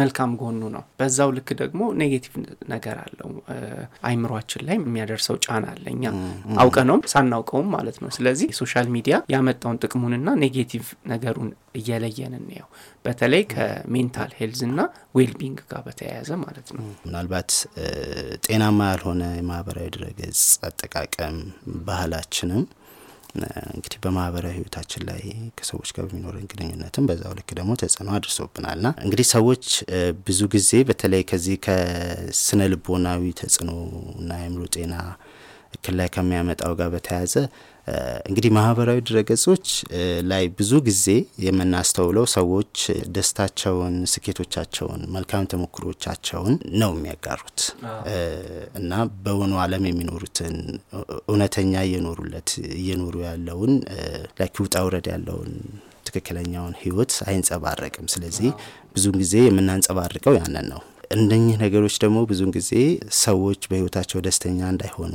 መልካም 0.00 0.30
ጎኑ 0.40 0.62
ነው። 0.74 0.82
በዛው 0.98 1.30
ልክ 1.36 1.48
ደግሞ 1.60 1.80
negative 2.00 2.32
ነገር 2.72 2.96
አለው። 3.02 3.28
አእምሯችን 4.08 4.62
ላይ 4.66 4.76
የሚያደርሰው 4.80 5.36
ጫና 5.44 5.66
አለ። 5.72 5.84
እኛ 5.94 6.04
አውቀነውም 6.62 7.02
ሳናውቀውም 7.12 7.68
ማለት 7.76 7.98
ነው። 8.02 8.10
ስለዚህ 8.16 8.48
social 8.60 8.88
media 8.96 9.16
ያመጣውን 9.34 9.80
ጥቅሙንና 9.84 10.28
negative 10.42 10.84
ነገሩን 11.12 11.50
እየለየን 11.80 12.34
እንየው። 12.38 12.68
በተለይ 13.04 13.42
ከ 13.52 13.72
mental 13.72 14.30
health 14.38 14.60
እና 14.68 14.78
wellbeing 15.16 15.58
ጋር 15.70 15.82
በተያያዘ 15.86 16.30
ማለት 16.44 16.68
ነው። 16.76 16.84
ምናልባት 17.06 17.50
ጤናማ 18.46 18.80
ያልሆነ 18.92 19.22
የማህበራዊ 19.36 19.88
ድረገጽ 19.96 20.42
አጠቃቀም 20.68 21.38
ባህላችንም 21.86 22.64
እንግዲህ 23.70 23.98
በማህበራዊ 24.04 24.52
ህይወታችን 24.56 25.02
ላይ 25.08 25.22
ከሰዎች 25.58 25.90
ጋር 25.96 26.04
በሚኖረን 26.06 26.46
ግንኙነትም 26.52 27.06
በዛው 27.08 27.32
ልክ 27.38 27.50
ደግሞ 27.58 27.72
ተጽዕኖ 27.82 28.10
አድርሶብናል። 28.16 28.78
እና 28.84 28.92
እንግዲህ 29.04 29.26
ሰዎች 29.32 29.66
ብዙ 30.26 30.40
ጊዜ 30.54 30.70
በተለይ 30.88 31.22
ከዚህ 31.30 31.56
ከስነ 31.66 32.60
ልቦናዊ 32.72 33.22
ተጽዕኖ 33.40 33.70
እና 34.18 34.30
የአእምሮ 34.40 34.64
ጤና 34.76 34.94
እክል 35.76 35.96
ላይ 36.00 36.08
ከሚያመጣው 36.14 36.74
ጋር 36.80 36.90
በተያያዘ 36.94 37.34
እንግዲህ 38.28 38.50
ማህበራዊ 38.56 38.98
ድረገጾች 39.08 39.66
ላይ 40.30 40.44
ብዙ 40.58 40.72
ጊዜ 40.86 41.04
የምናስተውለው 41.44 42.26
ሰዎች 42.34 42.74
ደስታቸውን፣ 43.16 43.96
ስኬቶቻቸውን፣ 44.12 45.02
መልካም 45.16 45.48
ተሞክሮቻቸውን 45.52 46.54
ነው 46.82 46.92
የሚያጋሩት 46.96 47.60
እና 48.80 48.92
በእውኑ 49.24 49.54
ዓለም 49.64 49.86
የሚኖሩትን 49.90 50.56
እውነተኛ 51.26 51.74
እየኖሩለት 51.88 52.50
እየኖሩ 52.78 53.14
ያለውን 53.28 53.74
like 54.40 54.58
ውጣ 54.64 54.76
ውረድ 54.86 55.08
ያለውን 55.14 55.52
ትክክለኛውን 56.08 56.74
ህይወት 56.82 57.14
አይንጸባረቅም። 57.28 58.06
ስለዚህ 58.12 58.50
ብዙን 58.94 59.16
ጊዜ 59.22 59.34
የምናንጸባርቀው 59.46 60.36
ያንን 60.38 60.68
ነው። 60.72 60.82
እነኚህ 61.10 61.56
ነገሮች 61.62 61.96
ደግሞ 62.02 62.18
ብዙን 62.30 62.50
ጊዜ 62.54 62.70
ሰዎች 63.20 63.60
በህይወታቸው 63.70 64.22
ደስተኛ 64.26 64.60
እንዳይሆኑ 64.70 65.12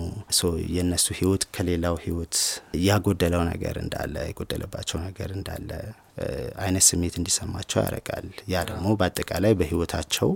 የእነሱ 0.76 1.08
ህይወት 1.20 1.44
ከሌላው 1.56 1.96
ህይወት 2.04 2.36
ያጎደለው 2.86 3.44
ነገር 3.50 3.78
እንዳለ 3.84 4.16
የጎደለባቸው 4.28 5.00
ነገር 5.08 5.32
እንዳለ 5.38 5.70
አይነት 6.62 6.86
ስሜት 6.88 7.16
እንዲሰማቸው 7.20 7.80
ያደርጋል። 7.84 8.26
ያ 8.52 8.64
ደግሞ 8.70 8.88
በአጠቃላይ 9.00 9.54
በህይወታቸው 9.60 10.30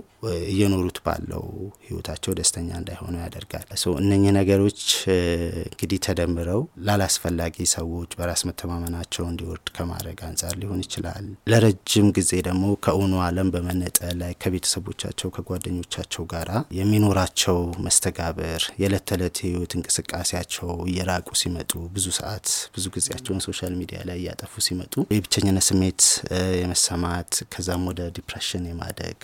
እየኖሩት 0.48 0.98
ባለው 1.06 1.44
ህይወታቸው 1.86 2.32
ደስተኛ 2.38 2.68
እንዳይሆኑ 2.80 3.14
ያደርጋል። 3.24 3.66
እነኚህ 4.00 4.32
ነገሮች 4.38 4.80
እንግዲህ 5.66 5.98
ተደምረው 6.06 6.60
ላላስፈላጊ 6.86 7.56
ሰዎች 7.74 8.10
በራስ 8.18 8.42
መተማመናቸው 8.48 9.24
እንዲወርድ 9.30 9.66
ከማድረግ 9.76 10.18
አንጻር 10.28 10.54
ሊሆን 10.62 10.80
ይችላል። 10.84 11.26
ለረጅም 11.52 12.08
ጊዜ 12.18 12.32
ደግሞ 12.48 12.64
ከእውኑ 12.86 13.14
ዓለም 13.26 13.50
በመነጠል 13.54 14.14
ላይ 14.22 14.32
ከቤተሰቦቻቸው 14.42 15.30
ከጓደኞቻቸው 15.36 16.24
ጋራ 16.32 16.50
የሚኖራቸው 16.80 17.58
መስተጋብር 17.86 18.44
የዕለት 18.80 19.06
ተዕለት 19.10 19.36
ህይወት 19.46 19.72
እንቅስቃሴያቸው 19.78 20.54
እየራቁ 20.90 21.28
ሲመጡ 21.40 21.72
ብዙ 21.96 22.06
ሰዓት 22.18 22.46
ብዙ 22.74 22.86
ጊዜያቸውን 22.96 23.40
social 23.46 23.74
media 23.80 24.00
ላይ 24.08 24.18
እያጠፉ 24.22 24.54
ሲመጡ 24.66 24.94
የብቸኝነት 25.14 25.65
ስሜት 25.66 26.02
የመሰማት 26.60 27.32
ከዛም 27.52 27.84
ወደ 27.90 28.02
depression 28.16 28.64
የማደግ 28.70 29.20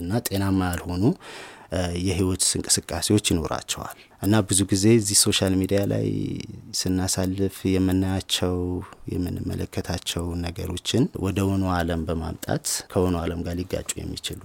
እና 0.00 0.20
ጤናማ 0.26 0.60
ያልሆኑ 0.70 1.04
የህይወት 2.04 2.44
እንቅስቃሴዎች 2.58 3.26
ይኖራቸዋል። 3.32 3.96
እና 4.22 4.34
ብዙ 4.48 4.60
ጊዜ 4.70 4.84
እዚህ 4.98 5.18
social 5.24 5.54
media 5.60 5.80
ላይ 5.92 6.06
ስናሳልፍ 6.80 7.56
የምናያቸው 7.72 8.54
የምንመለከታቸው 9.14 10.26
ነገሮችን 10.44 11.04
ወደ 11.24 11.38
እውኑ 11.50 11.64
ዓለም 11.74 12.02
በማምጣት 12.08 12.64
ከእውኑ 12.92 13.16
ዓለም 13.22 13.42
ጋር 13.46 13.56
ሊጋጩ 13.60 13.90
የሚችሉ 13.98 14.42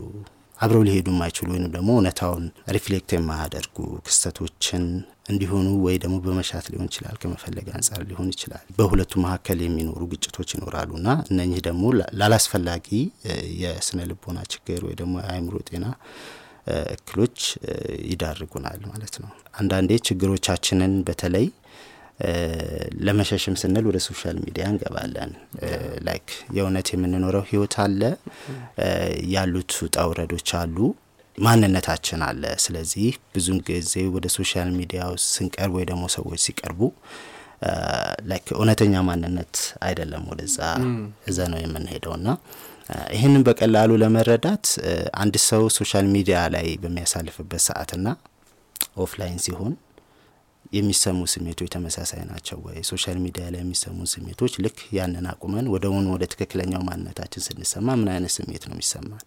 አብረው 0.61 0.83
ሊሄዱ 0.87 1.07
የማይችሉ 1.11 1.47
ወይም 1.53 1.63
ደግሞ 1.75 1.89
እውነታውን 1.95 2.43
reflect 2.75 3.11
የማያደርጉ 3.15 3.77
ክስተቶችን 4.05 4.83
እንዲሆኑ 5.31 5.67
ወይ 5.85 5.95
ደግሞ 6.03 6.15
በመሻት 6.25 6.65
ሊሆን 6.71 6.87
ይችላል፣ 6.89 7.15
ከመፈለግ 7.21 7.67
አንጻር 7.75 8.01
ሊሆን 8.09 8.27
ይችላል። 8.33 8.63
በሁለቱ 8.77 9.13
መካከል 9.23 9.59
የሚኖሩ 9.65 10.01
ግጭቶች 10.11 10.49
ይኖራሉ 10.55 10.91
እና 10.99 11.09
እነኚህ 11.31 11.61
ደግሞ 11.67 11.83
ላላስፈላጊ 12.19 12.87
የስነ 13.61 13.99
ልቦና 14.11 14.39
ችግር 14.53 14.81
ወይ 14.87 14.95
ደግሞ 15.01 15.15
የአእምሮ 15.21 15.57
ጤና 15.69 15.85
እክሎች 16.95 17.37
ይዳርጉናል 18.11 18.81
ማለት 18.91 19.15
ነው። 19.23 19.31
አንዳንዴ 19.59 19.91
ችግሮቻችንን 20.07 20.93
በተለይ 21.07 21.47
ለመሸሽም 23.05 23.55
ስንል 23.61 23.85
ወደ 23.89 23.99
social 24.07 24.37
media 24.43 24.63
እንገባለን። 24.71 25.31
like 26.07 26.27
የእውነት 26.57 26.89
የምንኖረው 26.93 27.43
ህይወት 27.49 27.75
አለ፣ 27.83 28.01
ያሉት 29.33 29.71
ውጣ 29.83 29.97
ውረዶች 30.09 30.49
አሉ፣ 30.61 30.77
ማንነታችን 31.37 32.21
አለ። 32.27 32.43
ስለዚህ 32.63 33.05
ብዙን 33.35 33.59
ጊዜ 33.69 33.93
ወደ 34.15 34.27
social 34.37 34.69
media 34.79 35.01
ስንቀርብ 35.27 35.75
ወይ 35.77 35.85
ደግሞ 35.91 36.03
ሰዎች 36.17 36.41
ሲቀርቡ 36.47 36.81
like 38.29 38.45
እውነተኛ 38.55 38.93
ማንነት 39.07 39.55
አይደለም 39.87 40.23
ወደዛ 40.31 40.57
እዛ 41.29 41.39
ነው 41.51 41.59
የምንሄደው 41.61 42.13
እና 42.17 42.29
ይህንን 43.15 43.43
በቀላሉ 43.47 43.91
ለመረዳት 44.01 44.65
አንድ 45.21 45.35
ሰው 45.45 45.63
social 45.77 46.05
media 46.15 46.37
ላይ 46.55 46.67
በሚያሳልፍበት 46.83 47.63
ሰዓትና 47.67 48.07
offline 49.03 49.39
ሲሆን 49.45 49.73
የሚሰሙ 50.71 51.19
ስሜቶች 51.31 51.69
ተመሳሳይ 51.73 52.21
ናቸው 52.29 52.57
ወይ? 52.65 52.77
social 52.89 53.17
media 53.23 53.45
ላይ 53.53 53.61
የሚሰሙ 53.63 53.97
ስሜቶች 54.11 54.53
ልክ 54.65 54.77
ያንን 54.97 55.25
አቁመን 55.31 55.65
ወደ 55.73 55.85
እውኑ 55.93 56.05
ወደ 56.15 56.23
ትክክለኛው 56.33 56.81
ማንነታችን 56.89 57.43
ስንሰማ 57.47 57.87
ምን 58.01 58.09
አይነት 58.13 58.33
ስሜት 58.37 58.63
ነው 58.69 58.75
የሚሰማን? 58.75 59.23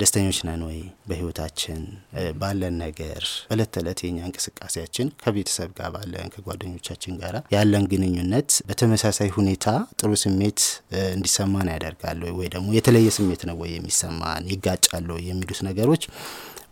ደስተኞች 0.00 0.38
ነን 0.48 0.62
ወይ? 0.68 0.78
በህይወታችን 1.08 1.80
ባለን 2.40 2.76
ነገር 2.84 3.22
እለት 3.54 3.70
ተዕለት 3.76 4.00
የኛ 4.06 4.18
እንቅስቃሴያችን 4.28 5.08
ከቤተሰብ 5.22 5.70
ጋር 5.78 5.90
ባለን 5.96 6.28
ከጓደኞቻችን 6.34 7.14
ጋር 7.22 7.36
ያለን 7.56 7.86
ግንኙነት 7.92 8.50
በተመሳሳይ 8.68 9.30
ሁኔታ 9.38 9.66
ጥሩ 10.00 10.10
ስሜት 10.24 10.60
እንዲሰማን 11.14 11.68
ያደርጋል 11.74 12.00
ወይ? 12.38 12.48
ደግሞ 12.54 12.68
የተለየ 12.78 13.10
ስሜት 13.18 13.44
ነው 13.50 13.58
ወይ 13.62 13.72
የሚሰማን? 13.78 14.42
ይጋጫል 14.54 15.06
ወይ? 15.14 15.22
የሚሉት 15.30 15.60
ነገሮች 15.68 16.04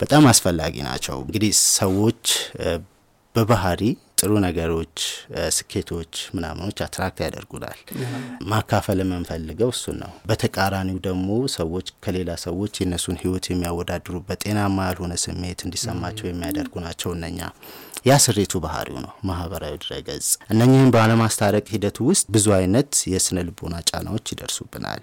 በጣም 0.02 0.24
አስፈላጊ 0.30 0.74
ናቸው። 0.86 1.16
እንግዲህ 1.24 1.50
ሰዎች 1.78 2.24
በባህሪ 3.34 3.82
ጥሩ 4.20 4.32
ነገሮች፣ 4.44 4.96
ስኬቶች፣ 5.56 6.14
ምናምኖች 6.34 6.78
አትራክት 6.87 7.18
ያደርጉናል። 7.25 7.78
ማካፈል 8.50 8.99
የምንፈልገው 9.02 9.70
እሱን 9.75 9.96
ነው። 10.02 10.10
በተቃራኒው 10.28 10.99
ደግሞ 11.06 11.28
ሰዎች 11.54 11.87
ከሌላ 12.04 12.30
ሰዎች 12.44 12.72
የእነሱን 12.80 13.20
ህይወት 13.22 13.46
የሚያወዳድሩበት 13.50 14.42
ጤናማ 14.44 14.88
ያልሆነ 14.88 15.14
ስሜት 15.25 15.62
እንዲሰማቸው 15.66 16.26
የሚያደርጉ 16.28 16.75
ናቸው። 16.87 17.12
እነኛ 17.16 17.38
ያ 18.06 18.14
ስሬቱ 18.25 18.52
ባህሪው 18.64 18.99
ነው 19.04 19.14
ማህበራዊ 19.28 19.75
ድረገጽ። 19.82 20.28
እነኝህም 20.52 20.92
ባለማስታረቅ 20.94 21.66
ሂደቱ 21.75 21.99
ውስጥ 22.10 22.26
ብዙ 22.34 22.46
አይነት 22.58 22.92
የስነ 23.12 23.44
ልቦና 23.49 23.76
ጫናዎች 23.90 24.26
ይደርሱብናል። 24.34 25.02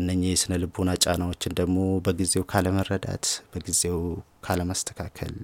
እነኚህ 0.00 0.28
የስነ 0.32 0.54
ልቦና 0.62 0.92
ጫናዎችን 1.04 1.56
ደግሞ 1.60 1.76
በጊዜው 2.06 2.44
ካለመረዳት፣ 2.52 3.24
በጊዜው 3.52 4.00
ካለማስተካከል 4.46 5.34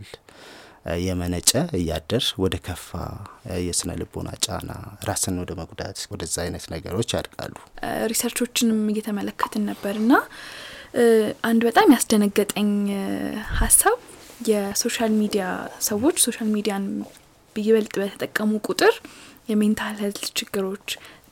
የመነጨ 1.00 1.50
እያደር 1.78 2.24
ወደ 2.42 2.54
ከፋ 2.66 2.88
የስነ 3.64 3.90
ልቦና 4.00 4.30
ጫና 4.44 4.70
ራስን 5.08 5.36
ወደ 5.42 5.52
መጉዳት 5.58 5.98
ወደዛ 6.12 6.36
አይነት 6.44 6.64
ነገሮች 6.74 7.10
ያድጋሉ። 7.16 7.54
research 8.12 8.46
ኦችንም 8.46 8.80
እየተመለከትን 8.92 9.64
ነበር 9.70 9.96
እና 10.02 10.12
አንድ 11.48 11.62
በጣም 11.68 11.92
ያስደነገጠኝ 11.94 12.70
ሀሳብ 13.58 13.98
የ 14.50 14.66
social 14.66 15.12
media 15.20 15.44
ሰዎች 15.88 16.16
social 16.26 16.48
media 16.54 16.76
ን 16.76 16.84
ይበልጥ 17.56 17.94
በተጠቀሙ 18.00 18.52
ቁጥር 18.68 18.94
የ 19.50 19.62
mental 19.62 19.96
health 20.02 20.26
ችግሮች 20.38 20.88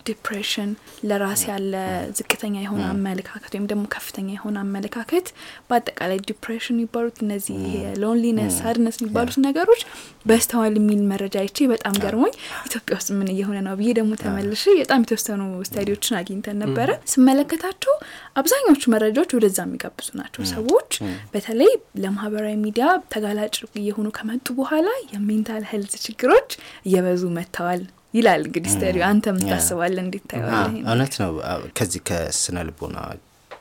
depression፣ 0.09 0.71
ለራስ 1.09 1.43
ያለ 1.49 1.73
ዝቅተኛ 2.19 2.55
የሆነ 2.63 2.83
አመለካከት 2.93 3.53
ወይም 3.55 3.67
ደግሞ 3.71 3.85
ከፍተኛ 3.95 4.29
የሆነ 4.35 4.57
አመለካከት፣ 4.65 5.27
በአጠቃላይ 5.69 6.19
depression 6.29 6.77
የሚባሉት 6.77 7.19
እነዚህ 7.25 7.59
loneliness፣ 8.03 8.55
sadness 8.61 8.99
የሚባሉት 9.01 9.37
ነገሮች 9.47 9.83
በዝተዋል 10.29 10.75
የሚል 10.79 11.03
መረጃ 11.11 11.37
አይቼ 11.43 11.69
በጣም 11.73 11.95
ገርሞኝ 12.05 12.35
ኢትዮጵያ 12.69 12.97
ውስጥ 12.99 13.11
ምን 13.19 13.29
እየሆነ 13.35 13.59
ነው 13.67 13.77
ብዬ 13.81 13.91
ደግሞ 13.99 14.13
ተመልሼ 14.23 14.65
በጣም 14.81 15.03
የተወሰኑ 15.05 15.41
study 15.69 15.91
ዎችን 15.91 16.19
አግኝተን 16.21 16.59
ነበረ። 16.65 16.89
ስመለከታቸው 17.13 17.95
አብዛኛዎቹ 18.41 18.83
መረጃዎች 18.95 19.31
ወደዛ 19.39 19.59
የሚጋብዙ 19.67 20.09
ናቸው። 20.21 20.43
ሰዎች 20.53 20.93
በተለይ 21.33 21.73
ለማህበራዊ 22.03 22.57
ሚዲያ 22.65 22.87
ተጋላጭ 23.15 23.55
እየሆኑ 23.81 24.09
ከመጡ 24.19 24.47
በኋላ 24.59 24.87
የ 25.13 25.26
mental 25.26 25.65
health 25.71 25.95
ችግሮች 26.05 26.51
እየበዙ 26.89 27.23
መጥተዋል 27.37 27.83
ይላል 28.15 28.43
እንግዲህ 28.47 28.71
study 28.75 28.95
ው 28.95 29.03
አንተ 29.09 29.25
ምን 29.33 29.49
ታስባለህ 29.49 29.97
እንዴት 30.05 30.25
ታየዋለህ? 30.31 30.77
እውነት 30.85 31.15
ነው። 31.23 31.33
ከዚህ 31.79 32.01
ከስነ 32.09 32.59
ልቦና 32.69 32.99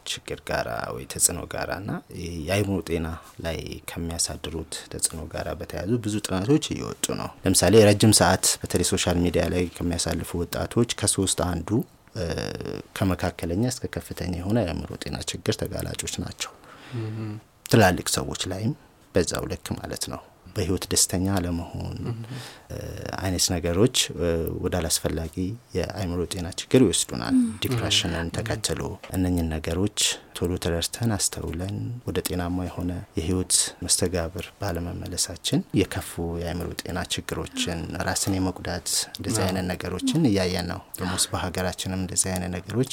ችግር 0.07 0.39
ጋራ 0.49 0.67
ወይ 0.95 1.05
ተጽዕኖ 1.13 1.39
ጋራ 1.53 1.71
እና 1.81 1.91
የአይምሮ 2.45 2.77
ጤና 2.89 3.07
ላይ 3.45 3.57
ከሚያሳድሩት 3.89 4.73
ተጽዕኖ 4.93 5.21
ጋራ 5.33 5.47
በተያያዙ 5.59 5.91
ብዙ 6.05 6.15
ጥናቶች 6.27 6.65
እየወጡ 6.73 7.05
ነው። 7.21 7.29
ለምሳሌ 7.45 7.83
ረጅም 7.89 8.13
ሰዓት 8.19 8.45
በተለይ 8.61 8.87
social 8.91 9.19
media 9.25 9.43
ላይ 9.53 9.65
ከሚያሳልፉ 9.77 10.31
ወጣቶች 10.43 10.95
ከሶስት 11.01 11.41
አንዱ 11.49 11.69
ከመካከለኛ 12.97 13.63
እስከ 13.71 13.85
ከፍተኛ 13.95 14.33
የሆነ 14.41 14.57
የአእምሮ 14.63 14.91
ጤና 15.03 15.17
ችግር 15.31 15.55
ተጋላጮች 15.61 16.15
ናቸው። 16.23 16.51
ትላልቅ 17.65 18.07
ሰዎች 18.15 18.41
ላይም 18.51 18.73
በዛው 19.15 19.45
ልክ 19.51 19.67
ማለት 19.79 20.03
ነው። 20.13 20.21
በህይወት 20.55 20.85
ደስተኛ 20.91 21.25
አለመሆን 21.37 21.97
አይነት 23.19 23.45
ነገሮች 23.53 23.97
ወደ 24.63 24.73
አላስፈላጊ 24.79 25.35
የአእምሮ 25.77 26.21
ጤና 26.33 26.47
ችግር 26.61 26.81
ይወስዱናል። 26.85 27.35
depression 27.63 28.18
ን 28.18 28.29
ተከትሎ 28.37 28.81
እነኝን 29.15 29.47
ነገሮች 29.53 29.99
ቶሎ 30.37 30.53
ተረድተን 30.63 31.11
አስተውለን 31.15 31.77
ወደ 32.07 32.17
ጤናማ 32.27 32.57
የሆነ 32.67 32.91
የህይወት 33.17 33.53
መስተጋብር 33.83 34.45
ባለመመለሳችን 34.61 35.63
የከፉ 35.79 36.11
የአእምሮ 36.41 36.67
ጤና 36.81 36.99
ችግሮችን፣ 37.13 37.79
ራስን 38.07 38.35
የመጉዳት 38.37 38.89
እንደዚህ 39.15 39.41
አይነት 39.47 39.65
ነገሮችን 39.71 40.27
እያየን 40.29 40.67
ነው። 40.73 40.81
ደሞስ 40.99 41.25
በሀገራችንም 41.31 42.01
እንደዚህ 42.03 42.29
አይነት 42.33 42.51
ነገሮች 42.57 42.91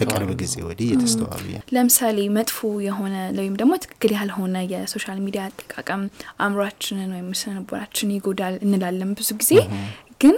ከቅርብ 0.00 0.32
ጊዜ 0.42 0.56
ወዲህ 0.68 0.88
እየተስተዋሉ 0.88 1.46
ለምሳሌ 1.76 2.18
መጥፎ 2.36 2.58
የሆነ 2.86 3.14
ወይም 3.40 3.56
ደግሞ 3.60 3.72
ትክክል 3.84 4.12
ያልሆነ 4.18 4.56
የ 4.72 4.84
social 4.84 5.18
media 5.26 5.44
አጠቃቀም 5.48 6.04
አእምሯችንን 6.42 7.10
ወይም 7.16 7.30
ስነልቦናችንን 7.40 8.14
ይጎዳል 8.16 8.54
እንላለን 8.66 9.11
ብዙ 9.16 9.30
ጊዜ 9.40 9.52
ግን 10.20 10.34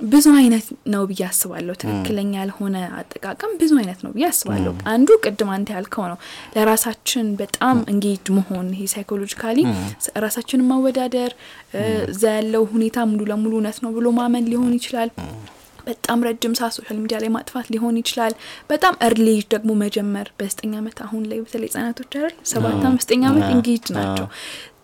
ብዙ 0.00 0.26
አይነት 0.36 0.66
ነው 0.92 1.02
ብዬ 1.08 1.22
አስባለሁ። 1.26 1.74
ትክክለኛ 1.80 2.32
ያልሆነ 2.38 2.76
አጠቃቀም 2.98 3.50
ብዙ 3.60 3.72
አይነት 3.80 4.00
ነው 4.04 4.10
ብዬ 4.14 4.24
አስባለሁ። 4.28 4.72
አንዱ 4.92 5.08
ቅድም 5.24 5.50
አንተ 5.56 5.68
ያልከው 5.76 6.04
ነው፣ 6.12 6.18
ለራሳችን 6.54 7.26
በጣም 7.40 7.76
engage 7.92 8.26
መሆን 8.38 8.66
ይሄ 8.74 8.86
psychologically 8.94 9.58
ራሳችንን 10.24 10.68
ማወዳደር፣ 10.70 11.32
እዛ 12.08 12.22
ያለው 12.38 12.64
ሁኔታ 12.72 13.06
ሙሉ 13.10 13.22
ለሙሉ 13.30 13.52
እውነት 13.58 13.80
ነው 13.84 13.92
ብሎ 13.98 14.08
ማመን 14.18 14.46
ሊሆን 14.52 14.72
ይችላል። 14.78 15.10
በጣም 15.86 16.18
ረጅም 16.26 16.54
ሰዓት 16.58 16.72
social 16.76 16.96
media 17.02 17.18
ላይ 17.22 17.30
ማጥፋት 17.34 17.66
ሊሆን 17.72 17.94
ይችላል። 18.00 18.32
በጣም 18.70 18.94
early 19.06 19.28
ደግሞ 19.54 19.70
መጀመር 19.80 20.26
በዘጠኝ 20.38 20.72
ዓመት 20.80 20.98
አሁን 21.04 21.22
ላይ 21.30 21.38
በተለይ 21.44 21.68
ህጻናቶች 21.70 22.12
አይደል 22.16 22.34
ሰባት 22.50 22.74
ዘጠኝ 23.02 23.22
ዓመት 23.30 23.46
engage 23.54 23.86
ናቸው። 23.96 24.26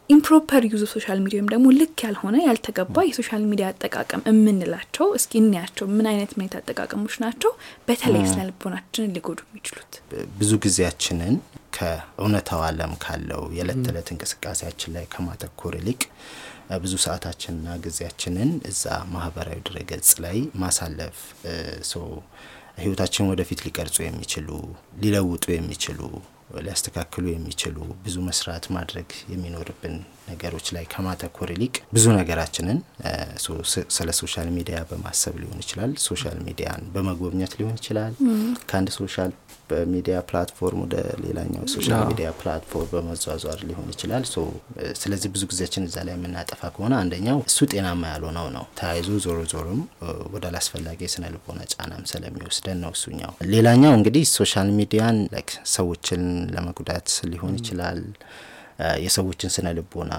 improper 0.09 0.63
use 0.71 0.83
social 0.93 1.19
media 1.23 1.39
ወይም 1.39 1.49
ደግሞ 1.53 1.67
ልክ 1.79 2.03
ያልሆነ 2.05 2.37
ያልተገባ 2.45 3.03
የ 3.07 3.16
social 3.16 3.43
media 3.51 3.67
አጠቃቀም 3.73 4.21
የምንላቸው 4.29 5.07
እስኪ 5.19 5.33
እንያቸው። 5.41 5.87
ምን 5.95 6.07
አይነት 6.11 6.33
ሁኔታ 6.37 6.55
አጠቃቀሞች 6.61 7.15
ናቸው 7.25 7.53
በተለይ 7.89 8.25
ስነ 8.31 8.41
ልቦናችንን 8.49 9.13
ሊጎዱ 9.17 9.39
የሚችሉት? 9.47 9.93
ብዙ 10.39 10.51
ጊዜያችንን 10.65 11.35
ከእውነታው 11.77 12.61
ዓለም 12.69 12.93
ካለው 13.05 13.43
የዕለት 13.57 13.81
ተዕለት 13.87 14.11
እንቅስቃሴያችን 14.15 14.95
ላይ 14.97 15.07
ከማተኮር 15.15 15.75
ይልቅ 15.81 16.01
ብዙ 16.83 16.95
ሰዓታችንና 17.05 17.75
ጊዜያችንን 17.85 18.53
እዛ 18.71 18.85
ማህበራዊ 19.13 19.59
ድረገጽ 19.69 20.13
ላይ 20.25 20.39
ማሳለፍ 20.63 21.19
ህይወታችንን 22.81 23.31
ወደፊት 23.33 23.61
ሊቀርጹ 23.67 23.97
የሚችሉ 24.05 24.49
ሊለውጡ 25.03 25.45
የሚችሉ 25.55 26.01
ሊያስተካክሉ 26.59 27.25
የሚችሉ 27.31 27.77
ብዙ 28.05 28.17
መስራት 28.27 28.65
ማድረግ 28.75 29.09
የሚኖርብን 29.33 29.95
ነገሮች 30.29 30.67
ላይ 30.77 30.85
ከማተኮር 30.93 31.49
ይልቅ 31.55 31.75
ብዙ 31.93 32.05
ነገራችንን 32.19 32.79
ስለ 33.97 34.09
social 34.21 34.49
media 34.57 34.79
በማሰብ 34.91 35.35
ሊሆን 35.43 35.61
ይችላል። 35.65 35.93
social 36.07 36.39
media 36.49 36.73
ን 36.73 36.83
በመጎብኘት 36.95 37.55
ሊሆን 37.59 37.77
ይችላል። 37.81 38.15
ከአንድ 38.69 38.91
social 38.99 39.33
media 39.91 40.17
platform 40.29 40.81
ወደ 40.85 40.97
ሌላኛው 41.25 41.63
social 41.73 42.03
media 42.11 42.29
platform 42.41 42.91
በመዟዟር 42.93 43.61
ሊሆን 43.69 43.89
ይችላል። 43.95 44.25
ስለዚህ 45.01 45.29
ብዙ 45.35 45.43
ጊዜያችን 45.51 45.87
እዛ 45.89 45.97
ላይ 46.07 46.15
የምናጠፋ 46.17 46.63
ከሆነ 46.75 46.95
አንደኛው 47.03 47.39
እሱ 47.47 47.59
ጤናማ 47.73 48.03
ያልሆነው 48.13 48.49
ነው። 48.57 48.65
ተያይዞ 48.79 49.09
ዞሮ 49.27 49.39
ዞሮም 49.53 49.81
ወደ 50.35 50.45
አላስፈላጊ 50.51 50.99
የስነ 51.07 51.25
ልቦና 51.35 51.61
ጫናም 51.73 52.05
ስለሚወስደን 52.13 52.81
ነው 52.85 52.93
እሱኛው። 52.97 53.33
ሌላኛው 53.55 53.95
እንግዲህ 53.99 54.25
social 54.37 54.71
media 54.79 55.07
ን 55.07 55.19
ሰዎችን 55.77 56.23
ለመጉዳት 56.55 57.09
ሊሆን 57.33 57.55
ይችላል 57.61 58.01
የሰዎችን 59.05 59.53
ስነ 59.55 59.69
ልቦና 59.79 60.15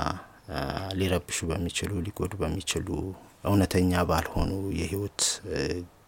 ሊረብሹ 1.00 1.40
በሚችሉ 1.50 1.92
ሊጎዱ 2.06 2.34
በሚችሉ 2.42 2.88
እውነተኛ 3.50 4.04
ባልሆኑ 4.10 4.52
የህይወት 4.78 5.22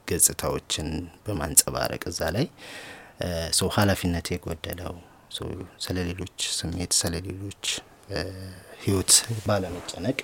ገጽታዎችን 0.07 0.87
በማንጸባረቅ 1.25 2.03
እዛ 2.11 2.21
ላይ 2.35 2.45
ሰው 3.59 3.69
ኃላፊነት 3.75 4.27
የጎደለው 4.33 4.95
ስለ 5.85 5.97
ሌሎች 6.07 6.39
ስሜት 6.57 6.91
ስለ 6.99 7.15
ሌሎች 7.25 7.65
ህይወት 8.83 9.11
ባለመጨነቅ 9.47 10.17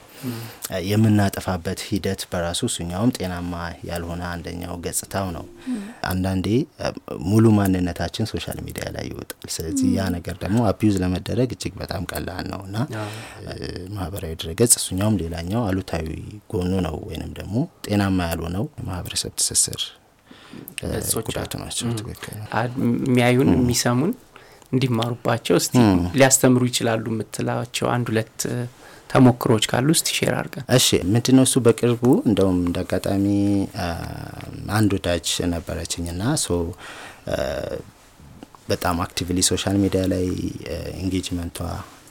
የምናጠፋበት 0.89 1.79
ሂደት 1.87 2.21
በራሱ 2.31 2.61
እሱኛውም 2.69 3.11
ጤናማ 3.17 3.53
ያልሆነ 3.89 4.21
አንደኛው 4.29 4.75
ገጽታው 4.85 5.27
ነው። 5.35 5.45
አንዳንዴ 6.09 6.47
ሙሉ 7.25 7.45
ማንነታችን 7.57 8.29
social 8.31 8.59
media 8.67 8.85
ላይ 8.95 9.05
ይወጣል። 9.11 9.49
ስለዚህ 9.55 9.89
ያ 9.97 10.05
ነገር 10.15 10.37
ደግሞ 10.43 10.61
abuse 10.69 10.97
ለመደረግ 11.03 11.51
እጅግ 11.57 11.75
በጣም 11.81 12.05
ቀላል 12.13 12.47
ነው 12.53 12.63
እና 12.69 12.77
ማህበራዊ 13.95 14.33
ድረገጽ 14.43 14.73
እሱኛውም 14.81 15.19
ሌላኛው 15.23 15.61
አሉታዊ 15.67 16.07
ጎኑ 16.53 16.73
ነው 16.87 16.97
ወይንም 17.09 17.33
ደግሞ 17.41 17.55
ጤናማ 17.87 18.29
ያልሆነው 18.31 18.65
ማህበረሰብ 18.89 19.33
ትስስር 19.41 19.83
ጉዳቱ 21.27 21.53
ናቸው። 21.63 21.87
ትክክል 21.99 22.37
የሚያዩን 23.05 23.49
የሚሰሙን 23.55 24.13
እንዲማሩባቸው 24.71 25.55
እስቲ 25.61 25.75
ሊያስተምሩ 26.17 26.63
ይችላሉ 26.69 27.05
የምትላቸው 27.13 27.87
አንድ 27.93 28.07
ሁለት 28.11 28.37
ተሞክሮች 29.09 29.65
ካሉ 29.71 29.87
እስቲ 29.95 30.07
share 30.17 30.33
አድርገን። 30.37 30.65
እሺ 30.77 30.87
ምንድን 31.11 31.35
ነው 31.37 31.45
እሱ 31.47 31.55
በቅርቡ 31.65 32.03
እንደውም 32.29 32.57
እንደ 32.65 32.77
አጋጣሚ 32.83 33.25
አንድ 34.77 34.91
ወዳጅ 34.97 35.27
ነበረችኝ 35.53 36.07
ና 36.19 36.33
so 36.43 36.57
በጣም 38.69 38.97
actively 39.03 39.39
social 39.49 39.75
media 39.81 40.03
ላይ 40.13 40.25
engagement 41.01 41.46
ቷ 41.46 41.59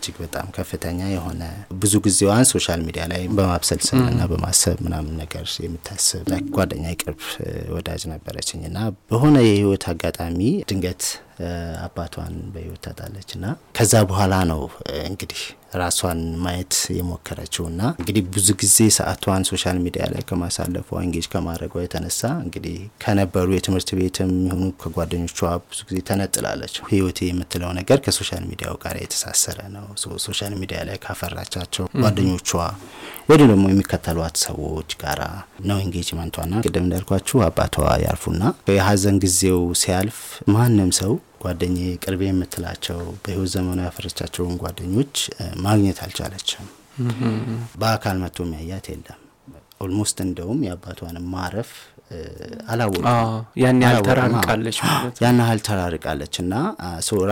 እጅግ 0.05 0.17
በጣም 0.23 0.47
ከፍተኛ 0.57 1.01
የሆነ 1.11 1.43
ብዙ 1.83 1.95
ጊዜዋን 2.05 2.47
social 2.51 2.81
media 2.87 3.05
ላይ 3.13 3.23
በማብሰልሰል 3.37 4.03
እና 4.11 4.23
በማሰብ 4.31 4.79
ምናምን 4.87 5.15
ነገር 5.21 5.45
የምታስብ 5.65 6.27
ጓደኛ 6.57 6.87
ቅርብ 7.03 7.21
ወዳጅ 7.77 8.03
ነበረችኝ 8.13 8.61
እና 8.71 8.79
በሆነ 9.11 9.37
የህይወት 9.47 9.85
አጋጣሚ 9.93 10.41
ድንገት 10.71 11.05
አባቷን 11.87 12.35
በህይወት 12.55 12.83
ታጣለች 12.87 13.31
እና 13.39 13.47
ከዛ 13.79 14.03
በኋላ 14.11 14.35
ነው 14.53 14.61
እንግዲህ 15.09 15.43
ራሷን 15.75 16.21
ማየት 16.43 16.75
የሞከረችው 16.97 17.65
እና 17.71 17.83
እንግዲህ 17.99 18.23
ብዙ 18.35 18.49
ጊዜ 18.61 18.77
ሰዓቷን 18.97 19.45
social 19.51 19.79
media 19.85 20.05
ላይ 20.13 20.23
ከማሳለፏ 20.29 20.89
engage 21.05 21.27
ከማድረጓ 21.33 21.83
የተነሳ 21.85 22.23
እንግዲህ 22.45 22.77
ከነበሩ 23.05 23.49
የትምህርት 23.57 23.91
ቤትም 23.99 24.33
የሆኑ 24.47 24.69
ከጓደኞቿ 24.83 25.39
ብዙ 25.67 25.81
ጊዜ 25.89 25.99
ተነጥላለች። 26.11 26.77
ህይወቴ 26.91 27.19
የምትለው 27.29 27.73
ነገር 27.81 28.01
ከ 28.07 28.16
social 28.16 28.45
media 28.51 28.69
ው 28.69 28.77
ጋር 28.85 28.97
የተሳሰረ 29.03 29.59
ነው። 29.77 29.87
social 30.27 30.55
media 30.61 30.81
ላይ 30.89 30.99
ካፈራቻቸው 31.05 31.87
ጓደኞቿ 32.03 32.51
ወደ 33.31 33.41
ደግሞ 33.51 33.65
የሚከተሏት 33.71 34.37
ሰዎች 34.47 34.91
ጋራ 35.03 35.23
ነው 35.69 35.79
engagement 35.85 36.28
ቷና 36.29 36.55
ቅድም 36.65 36.85
እንዳልኳችሁ 36.87 37.39
አባቷ 37.47 37.75
ያርፉና 38.05 38.43
የሀዘን 38.73 39.17
ጊዜው 39.25 39.61
ሲያልፍ 39.83 40.19
ማንም 40.55 40.91
ሰው 40.99 41.13
ጓደኛ 41.45 41.77
ቅርቤ 42.05 42.23
የምትላቸው 42.29 43.01
በህይወት 43.23 43.51
ዘመኑ 43.55 43.79
ያፈራቻቸውን 43.87 44.55
ጓደኞች 44.63 45.15
ማግኘት 45.65 45.99
አልቻለችም። 46.05 46.67
በአካል 47.81 48.17
መጥቶ 48.23 48.39
የሚያያት 48.47 48.87
የለም። 48.93 49.21
almost 49.85 50.19
እንደውም 50.25 50.61
የአባቷን 50.67 51.17
ማረፍ 51.33 51.71
አላወቁም። 52.69 53.07
ያን 53.63 53.81
ያህል 53.85 53.99
ተራርቃለች 54.09 54.79
ያን 55.23 55.39
ያህል 55.43 55.61
ተራርቃለች 55.69 56.35
እና 56.43 56.55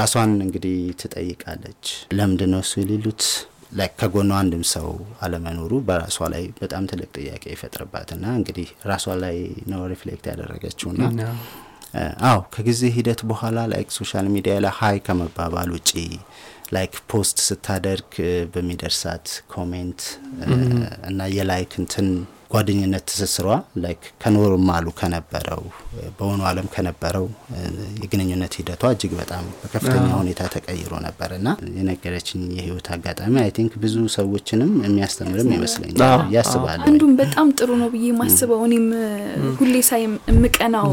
ራሷን 0.00 0.32
እንግዲህ 0.46 0.76
ትጠይቃለች። 1.02 1.84
ለምንድን 2.18 2.52
ነው 2.54 2.62
እሱ 2.64 2.74
የሌሉት 2.82 3.24
ከጎኗ 3.98 4.30
አንድም 4.38 4.64
ሰው 4.72 4.88
አለመኖሩ 5.24 5.72
በራሷ 5.86 6.26
ላይ 6.32 6.42
በጣም 6.58 6.86
ትልቅ 6.90 7.08
ጥያቄ 7.18 7.44
ይፈጥርባትና 7.54 8.24
እንግዲህ 8.38 8.68
ራሷ 8.90 9.14
ላይ 9.22 9.36
ነው 9.72 9.80
reflect 9.92 10.26
ያደረገችውና 10.30 11.00
አዎ 12.28 12.38
ከጊዜ 12.54 12.82
ሂደት 12.96 13.20
በኋላ 13.30 13.58
like 13.72 13.88
social 13.96 14.26
media 14.34 14.54
ላይ 14.64 14.72
hi 14.78 14.98
ከመባባል 15.06 15.70
ውጪ 15.76 15.90
like 16.76 16.94
post 17.12 17.38
ስታደርግ 17.46 18.12
በሚደርሳት 18.52 19.26
comment 19.54 20.02
እና 21.10 21.20
የ 21.36 21.48
like 21.48 21.72
እንትን 21.82 22.08
ጓደኝነት 22.52 23.04
ትስስሯ 23.10 23.48
like 23.82 24.02
ከ 24.22 24.35
normal 24.35 24.73
ኡ 24.73 24.86
ከነበረው 24.98 25.62
በእውኑ 26.18 26.40
አለም 26.48 26.66
ከነበረው 26.74 27.26
የግንኙነት 28.02 28.52
ሂደቷ 28.58 28.90
እጅግ 28.94 29.12
በጣም 29.20 29.44
በከፍተኛ 29.60 30.08
ሁኔታ 30.18 30.40
ተቀይሮ 30.54 30.92
ነበር 31.06 31.30
እና 31.38 31.48
የነገረችኝ 31.76 32.42
የህይወት 32.58 32.88
አጋጣሚ 32.94 33.34
I 33.42 33.50
think 33.56 33.72
ብዙ 33.84 33.96
ሰዎችንም 34.16 34.72
የሚያስተምርም 34.86 35.50
ይመስለኛል 35.56 36.00
ያስባለሁ። 36.36 36.86
አንዱም 36.90 37.14
በጣም 37.22 37.48
ጥሩ 37.58 37.70
ነው 37.82 37.90
ብዬ 37.94 38.08
ማስበው 38.20 38.62
እኔም 38.68 38.86
ሁሌ 39.60 39.74
ሳይ 39.88 40.02
የምቀናው 40.30 40.90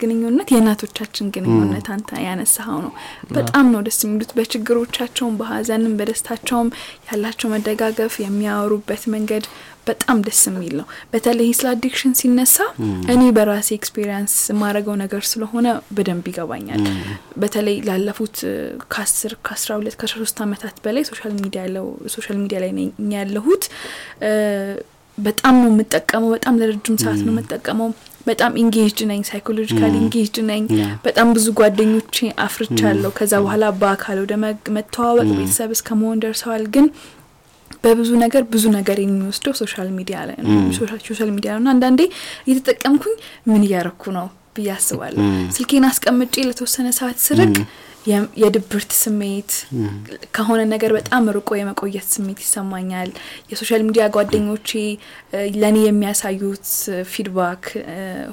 ግንኙነት 0.00 0.48
የእናቶቻችን 0.54 1.32
ግንኙነት 1.36 1.88
አንተ 1.94 2.10
ያነሳኸው 2.26 2.78
ነው። 2.86 2.92
በጣም 3.34 3.66
ነው 3.74 3.82
ደስ 3.86 4.00
የሚሉት 4.04 4.32
በችግሮቻቸውም፣ 4.38 5.36
በሀዘንም፣ 5.40 5.96
በደስታቸውም 6.00 6.70
ያላቸው 7.10 7.50
መደጋገፍ 7.54 8.14
የሚያወሩበት 8.24 9.04
መንገድ 9.14 9.44
በጣም 9.86 10.18
ደስ 10.24 10.40
የሚል 10.48 10.74
ነው። 10.78 10.86
በተለይ 11.12 11.48
ስለ 11.56 11.66
addiction 11.72 12.12
ሲነሳ 12.18 12.56
እኔ 13.12 13.22
በራሴ 13.36 13.68
experience 13.76 14.34
የማደርገው 14.50 14.96
ነገር 15.00 15.22
ስለሆነ 15.30 15.66
በደንብ 15.96 16.26
ይገባኛል። 16.30 16.82
በተለይ 17.42 17.76
ላለፉት 17.88 18.36
ከአስር 18.92 19.34
ከአስራ 19.46 19.70
ሁለት 19.78 19.96
ከአስራ 20.00 20.18
ሶስት 20.22 20.40
አመታት 20.44 20.76
በላይ 20.84 21.04
social 21.10 21.34
media 21.40 21.62
ያለው 21.66 21.86
social 22.14 22.38
media 22.42 22.60
ላይ 22.64 22.72
ነኝ 22.78 22.88
ያለሁት። 23.16 23.64
በጣም 25.18 25.54
ነው 25.62 25.70
የምጠቀመው። 25.72 26.30
በጣም 26.34 26.54
ለረጅም 26.60 26.96
ሰዓት 27.02 27.20
ነው 27.24 27.32
የምጠቀመው። 27.34 27.88
በጣም 28.26 28.52
engaged 28.62 29.00
ነኝ፣ 29.10 29.20
psychological 29.28 29.92
engaged 30.00 30.36
ነኝ። 30.48 30.64
በጣም 31.04 31.28
ብዙ 31.36 31.46
ጓደኞቼ 31.58 32.16
አፍርቻለሁ። 32.44 33.10
ከዛ 33.18 33.32
በኋላ 33.44 33.64
በአካል 33.80 34.18
ወደ 34.24 34.34
መተዋወቅ 34.76 35.28
ቤተሰብ 35.38 35.70
እስከ 35.76 35.88
መሆን 36.00 36.20
ደርሰዋል 36.24 36.64
ግን 36.74 36.86
በብዙ 37.84 38.10
ነገር 38.22 38.42
ብዙ 38.52 38.64
ነገር 38.76 38.98
የሚወስደው 39.00 39.54
social 39.60 39.88
media 39.98 40.18
ላይ 40.28 40.38
ነው። 40.44 40.58
social 41.08 41.30
media 41.36 41.50
ነው። 41.54 41.62
እና 41.62 41.70
አንዳንዴ 41.74 42.00
እየተጠቀምኩኝ 42.46 43.14
ምን 43.48 43.62
እያረኩ 43.66 44.04
ነው 44.12 44.26
ብዬ 44.56 44.68
አስባለሁ። 44.74 45.24
ስልኬን 45.56 45.86
አስቀምጬ 45.88 46.34
ለተወሰነ 46.48 46.88
ሰዓት 46.98 47.18
ስርቅ 47.26 47.54
የድብርት 48.36 48.92
ስሜት 49.00 49.50
ከሆነ 50.36 50.60
ነገር 50.72 50.90
በጣም 50.96 51.24
ርቆ 51.36 51.50
የመቆየት 51.58 52.06
ስሜት 52.14 52.38
ይሰማኛል። 52.44 53.10
የ 53.50 53.58
social 53.58 53.82
media 53.88 54.04
ጓደኞቼ 54.14 54.70
ለእኔ 55.56 55.78
የሚያሳዩት 55.84 56.66
feedback 57.12 57.64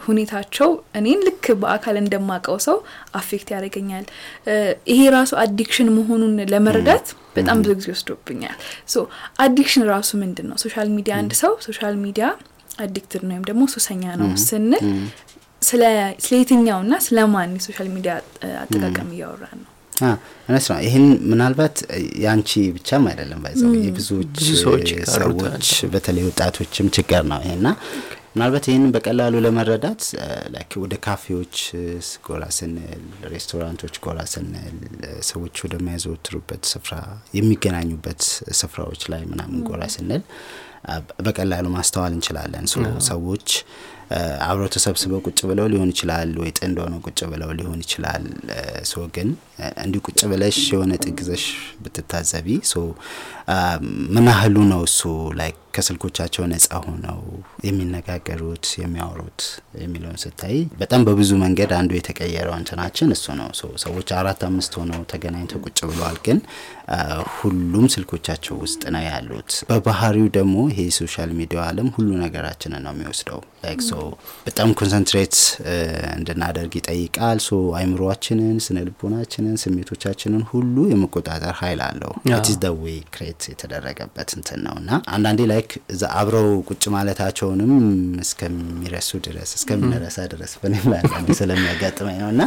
ሁኔታቸው 0.05 0.69
እኔን 0.99 1.21
ልክ 1.27 1.45
በአካል 1.61 1.97
እንደማቀው 2.03 2.57
ሰው 2.67 2.77
affect 3.19 3.51
ያደርገኛል። 3.55 4.05
ይሄ 4.91 5.01
ራሱ 5.17 5.33
addiction 5.43 5.89
መሆኑን 5.97 6.35
ለመረዳት 6.53 7.07
በጣም 7.37 7.57
ብዙ 7.63 7.73
ጊዜ 7.79 7.89
ወስዶብኛል። 7.95 8.57
so 8.87 9.05
addiction 9.43 9.85
ራሱ 9.93 10.09
ምንድን 10.23 10.47
ነው? 10.49 10.57
social 10.65 10.89
media 10.97 11.15
አንድ 11.21 11.33
ሰው 11.43 11.53
social 11.67 11.95
media 12.05 12.27
addicted 12.79 13.21
ነው 13.23 13.33
ወይም 13.33 13.45
ደግሞ 13.47 13.63
ሱሰኛ 13.73 14.03
ነው 14.19 14.29
ስንል 14.43 14.83
ስለ 15.61 15.83
የትኛው 16.33 16.79
ና 16.87 16.99
ስለ 17.05 17.19
ማን 17.31 17.53
የ 17.57 17.65
social 17.65 17.87
media 17.95 18.13
አጠቃቀም 18.61 19.09
እያወራ 19.15 19.43
ነው? 19.55 19.67
እውነት 20.43 20.65
ነው። 20.71 20.77
ይህን 20.85 21.05
ምናልባት 21.31 21.77
የአንቺ 22.23 22.51
ብቻም 22.75 23.05
አይደለም 23.11 23.39
ባይዘው 23.45 23.71
የብዙዎች 23.85 24.35
ሰዎች 24.65 25.69
በተለይ 25.93 26.25
ወጣቶችም 26.29 26.89
ችግር 26.97 27.23
ነው 27.31 27.39
ይሄና 27.45 27.67
ምናልባት 28.31 28.65
ይህንን 28.69 28.91
በቀላሉ 28.95 29.35
ለመረዳት 29.45 30.01
like 30.53 30.71
ወደ 30.81 30.95
ካፌዎች 31.05 31.55
ጎራ 32.25 32.43
ስንል፣ 32.57 33.01
ሬስቶራንቶች 33.31 33.95
ጎራ 34.03 34.19
ስንል፣ 34.33 34.75
ሰዎች 35.29 35.55
ወደማያዘወትሩበት 35.65 36.63
ስፍራ 36.73 36.93
የሚገናኙበት 37.37 38.21
ስፍራዎች 38.59 39.03
ላይ 39.13 39.23
ምናምን 39.31 39.63
ጎራ 39.69 39.83
ስንል 39.95 40.23
በቀላሉ 41.25 41.67
ማስተዋል 41.75 42.13
እንችላለን። 42.15 42.65
ሰዎች 43.09 43.47
አብረው 44.45 44.69
ተሰብስበው 44.73 45.19
ቁጭ 45.25 45.39
ብለው 45.49 45.65
ሊሆን 45.71 45.89
ይችላል፣ 45.93 46.29
ወይ 46.41 46.51
ጥንድ 46.57 46.77
ሆነው 46.83 46.99
ቁጭ 47.07 47.19
ብለው 47.31 47.49
ሊሆን 47.57 47.79
ይችላል። 47.83 48.25
so 48.89 49.03
ግን 49.15 49.29
እንዲሁ 49.83 49.99
ቁጭ 50.07 50.19
ብለሽ 50.31 50.57
የሆነ 50.71 50.93
ጥግ 51.05 51.22
ይዘሽ 51.22 51.45
ብትታዘቢ 51.83 52.47
so 52.71 52.75
ምን 54.15 54.27
ያህሉ 54.31 54.55
ነው 54.71 54.81
እሱ 54.87 55.01
ላይ 55.39 55.51
ከስልኮቻቸው 55.75 56.43
ነጻ 56.51 56.69
ሆነው 56.85 57.19
የሚነጋገሩት 57.67 58.67
የሚያወሩት 58.81 59.41
የሚለውን 59.81 60.17
ስታይ 60.23 60.55
በጣም 60.79 61.01
በብዙ 61.07 61.31
መንገድ 61.43 61.71
አንዱ 61.77 61.91
የተቀየረው 61.97 62.55
እንትናችን 62.59 63.13
እሱ 63.15 63.35
ነው። 63.41 63.49
ሰዎች 63.83 64.07
አራት 64.19 64.41
አምስት 64.47 64.73
ሆነው 64.79 65.01
ተገናኝተው 65.11 65.61
ቁጭ 65.65 65.79
ብለዋል፣ 65.91 66.17
ግን 66.27 66.39
ሁሉም 67.35 67.85
ስልኮቻቸው 67.95 68.55
ውስጥ 68.63 68.81
ነው 68.95 69.03
ያሉት። 69.07 69.51
በባህሪው 69.69 70.27
ደግሞ 70.37 70.55
ይሄ 70.77 70.87
social 70.97 71.29
media 71.37 71.59
አለም 71.67 71.87
ሁሉ 71.93 72.09
ነገራችንን 72.21 72.81
ነው 72.85 72.91
የሚወስደው። 72.95 73.39
like 73.63 73.79
so 73.85 73.93
በጣም 74.47 74.69
concentrate 74.79 75.35
እንድናደርግ 76.17 76.73
ይጠይቃል። 76.79 77.39
so 77.45 77.49
አይምሮችንን፣ 77.79 78.57
ስነ 78.65 78.77
ልቦናችንን፣ 78.87 79.55
ስሜቶቻችንን 79.63 80.43
ሁሉ 80.51 80.75
የመቆጣጠር 80.91 81.55
ኃይል 81.61 81.81
አለው። 81.87 82.11
it's 82.31 82.57
the 82.63 82.71
way 82.81 82.97
create 83.15 83.41
የተደረገበት 83.51 84.29
እንትን 84.37 84.61
ነው 84.67 84.75
እና 84.81 84.91
አንዳንዴ 85.15 85.39
like 85.51 85.71
እዛ 85.93 86.03
አብረው 86.19 86.49
ቁጭ 86.69 86.83
ማለታቸውንም 86.95 87.73
እስከሚረሱ 88.27 89.11
ድረስ 89.27 89.49
እስከምንረሳ 89.57 90.19
ድረስ 90.33 90.53
በኔም 90.61 90.85
ላይ 90.91 91.01
አንዳንዴ 91.05 91.29
ስለሚያጋጥመኝ 91.41 92.17
ነው 92.23 92.29
እና 92.33 92.43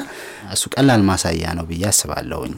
እሱ 0.54 0.64
ቀላል 0.76 1.02
ማሳያ 1.10 1.52
ነው 1.58 1.66
ብዬ 1.70 1.84
አስባለሁኝ። 1.90 2.54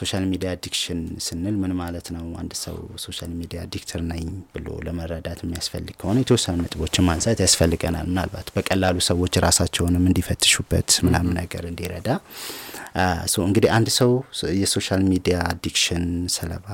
social 0.00 0.24
media 0.32 0.48
addiction 0.56 0.98
ስንል 1.26 1.56
ምን 1.62 1.72
ማለት 1.80 2.06
ነው? 2.14 2.24
አንድ 2.40 2.52
ሰው 2.62 2.76
social 3.04 3.32
media 3.40 3.58
addicted 3.66 4.00
ነኝ 4.10 4.24
ብሎ 4.54 4.66
ለመረዳት 5.00 5.38
የሚያስፈልግ 5.44 5.94
ከሆነ 6.00 6.18
የተወሰኑ 6.22 6.56
ነጥቦችን 6.62 7.06
ማንሳት 7.08 7.38
ያስፈልገናል። 7.44 8.06
ምናልባት 8.10 8.48
በቀላሉ 8.54 8.96
ሰዎች 9.08 9.34
ራሳቸውንም 9.46 10.06
እንዲፈትሹበት 10.10 10.90
ምናምን 11.06 11.34
ነገር 11.40 11.64
እንዲረዳ 11.70 12.08
እንግዲህ 13.46 13.70
አንድ 13.76 13.88
ሰው 13.98 14.10
የ 14.60 14.71
social 14.71 15.02
media 15.12 15.36
addiction 15.50 16.06
ሰለባ 16.36 16.66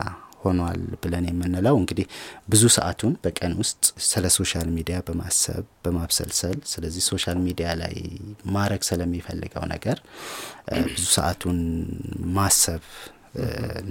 ሆኗል 0.42 0.80
ብለን 1.02 1.24
የምንለው 1.28 1.76
እንግዲህ 1.80 2.06
ብዙ 2.52 2.62
ሰዓቱን 2.76 3.12
በቀን 3.24 3.52
ውስጥ 3.60 3.84
ስለ 4.08 4.26
social 4.37 4.68
media 4.76 4.96
በማሰብ 5.06 5.64
በማብሰልሰል 5.84 6.58
ስለዚህ 6.72 7.02
social 7.11 7.38
media 7.46 7.68
ላይ 7.82 7.94
ማድረግ 8.56 8.82
ስለሚፈልገው 8.88 9.64
ነገር 9.74 9.98
ብዙ 10.88 11.04
ሰዓቱን 11.16 11.58
ማሰብ 12.38 12.82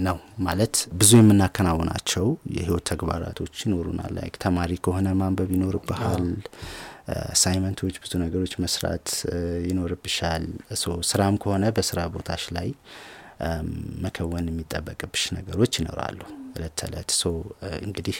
ነው 0.06 0.16
ማለት 0.46 0.76
ብዙ 0.98 1.10
የምናከናውናቸው 1.18 2.26
የህይወት 2.54 2.84
ተግባራቶች 2.90 3.54
ይኖሩናል። 3.64 4.12
like 4.16 4.34
ተማሪ 4.44 4.72
ከሆነ 4.84 5.08
ማንበብ 5.20 5.50
ይኖርብሃል። 5.56 6.26
assignment 7.26 7.73
ኦች፣ 7.73 7.96
ብዙ 8.04 8.12
ነገሮች 8.22 8.52
መስራት 8.62 9.08
ይኖርብሻል። 9.68 10.46
ስራም 11.10 11.36
ከሆነ 11.42 11.64
በስራ 11.76 12.00
ቦታሽ 12.14 12.44
ላይ 12.56 12.68
መከወን 14.04 14.46
የሚጠበቅብሽ 14.50 15.24
ነገሮች 15.36 15.72
ይኖራሉ 15.80 16.20
እለት 16.56 16.74
ተዕለት። 16.80 17.10
so 17.18 17.24
እንግዲህ 17.82 18.18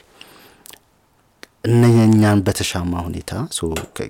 እነኛን 1.66 2.40
በተሻማ 2.46 2.92
ሁኔታ 3.07 3.33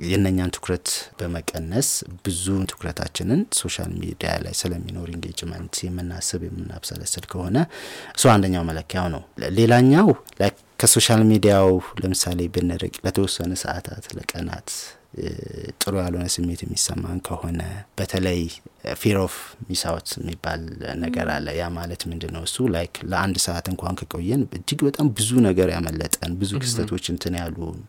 የእነኛን 0.09 0.51
ትኩረት 0.57 0.89
በመቀነስ 1.19 1.89
ብዙ 2.25 2.45
ትኩረታችንን 2.71 3.41
social 3.59 3.93
media 4.01 4.31
ላይ 4.45 4.55
ስለሚኖር 4.61 5.09
engagement 5.15 5.77
የምናስብ 5.87 6.43
የምናብሰለስል 6.47 7.25
ከሆነ 7.33 7.57
እሱ 8.17 8.27
አንደኛው 8.35 8.67
መለኪያው 8.71 9.07
ነው። 9.15 9.23
ሌላኛው 9.59 10.09
ከ 10.81 10.91
social 10.91 11.23
media 11.31 11.58
ው 11.58 11.69
ለምሳሌ 12.03 12.49
ብንርቅ 12.55 12.95
ለተወሰነ 13.07 13.53
ሰዓታት 13.63 14.07
ለቀናት 14.17 14.71
ጥሩ 15.81 15.93
ያልሆነ 16.01 16.27
ስሜት 16.35 16.61
የሚሰማን 16.65 17.19
ከሆነ 17.27 17.61
በተለይ 17.99 18.41
fear 19.01 19.17
of 19.23 19.35
miss 19.69 19.92
out 19.92 20.09
የሚባል 20.19 20.63
ነገር 21.05 21.29
አለ። 21.35 21.47
ያ 21.59 21.67
ማለት 21.77 22.03
ምንድን 22.11 22.33
ነው? 22.37 22.43
እሱ 22.49 22.57
like 22.75 22.95
ለአንድ 23.11 23.37
ሰዓት 23.47 23.67
እንኳን 23.73 23.97
ከቆየን 24.01 24.43
እጅግ 24.59 24.81
በጣም 24.89 25.09
ብዙ 25.19 25.31
ነገር 25.49 25.71
ያመለጠን 25.77 26.35
ብዙ 26.43 26.53
ክስተቶች 26.65 27.07
እንትን 27.15 27.37
ያሉን 27.41 27.81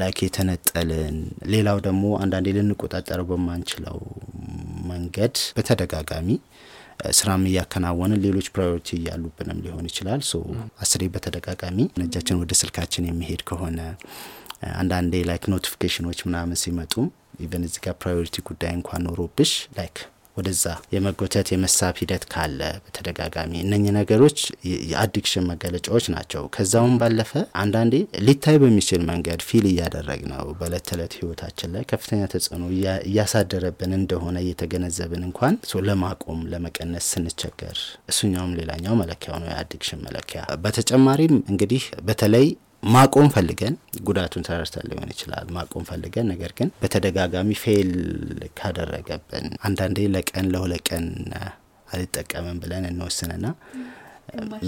like 0.00 0.18
የተነጠልን፣ 0.24 1.18
ሌላው 1.52 1.78
ደግሞ 1.86 2.04
አንዳንዴ 2.22 2.48
ልንቆጣጠረው 2.56 3.26
በማንችለው 3.30 3.98
መንገድ 4.92 5.36
በተደጋጋሚ 5.56 6.28
ስራም 7.18 7.42
እያከናወንን 7.48 8.20
ሌሎች 8.24 8.46
priority 8.54 8.88
እያሉብንም 8.98 9.60
ሊሆን 9.64 9.86
ይችላል። 9.90 10.20
so 10.28 10.40
አስሬ 10.84 11.02
በተደጋጋሚ 11.14 11.78
እጃችን 12.04 12.38
ወደ 12.42 12.52
ስልካችን 12.60 13.08
የሚሄድ 13.08 13.42
ከሆነ 13.48 13.78
አንዳንዴ 14.76 15.22
like 15.28 15.44
notification 15.52 16.03
ኦች 16.03 16.20
ምናምን 16.26 16.60
ሲመጡም 16.62 17.08
even 17.42 17.66
እዚህ 17.66 17.82
ጋር 17.84 17.94
priority 18.02 18.36
ጉዳይ 18.48 18.72
እንኳን 18.74 19.04
ኖሮብሽ 19.06 19.52
like 19.76 19.98
ወደዛ 20.36 20.64
የመጎተት 20.92 21.48
የመሳብ 21.52 21.94
ሂደት 22.00 22.22
ካለ 22.32 22.60
በተደጋጋሚ 22.84 23.52
እነኚህ 23.62 23.92
ነገሮች 23.98 24.38
የ 24.90 25.01
addiction 25.01 25.48
መገለጫዎች 25.50 26.06
ናቸው። 26.14 26.42
ከዛውም 26.54 26.94
ባለፈ 27.00 27.32
አንዳንዴ 27.62 27.94
ሊታይ 28.26 28.56
በሚችል 28.62 29.02
መንገድ 29.10 29.42
feel 29.48 29.66
እያደረግን 29.72 30.22
ነው 30.32 30.46
በእለት 30.60 30.86
ተዕለት 30.88 31.14
ህይወታችን 31.18 31.72
ላይ 31.74 31.84
ከፍተኛ 31.92 32.22
ተጽዕኖ 32.34 32.64
እያሳደረብን 33.06 33.94
እንደሆነ 33.98 34.36
እየተገነዘብን 34.44 35.24
እንኳን 35.28 35.56
ለማቆም 35.88 36.40
ለመቀነስ 36.50 37.06
ስንቸገር፣ 37.12 37.78
እሱኛውም 38.08 38.56
ሌላኛው 38.58 38.94
መለኪያው 39.00 39.38
ነው 39.42 39.48
የ 39.52 39.61
addiction 39.61 40.02
መለኪያ። 40.06 40.42
በተጨማሪም 40.64 41.34
እንግዲህ 41.52 41.84
በተለይ 42.04 42.46
ማቆም 42.82 43.28
ፈልገን 43.34 43.74
ጉዳቱን 44.04 44.44
ተረድተን 44.46 44.86
ሊሆን 44.90 45.10
ይችላል። 45.12 45.46
ማቆም 45.56 45.84
ፈልገን 45.90 46.26
ነገር 46.32 46.52
ግን 46.58 46.68
በተደጋጋሚ 46.82 47.50
fail 47.62 47.90
ካደረገብን 48.58 49.46
አንዳንዴ 49.62 49.98
ለቀን 50.14 50.46
ለሁለት 50.54 50.82
ቀን 50.88 51.06
አልጠቀምም 51.88 52.58
ብለን 52.62 52.84
እንወስንና 52.90 53.46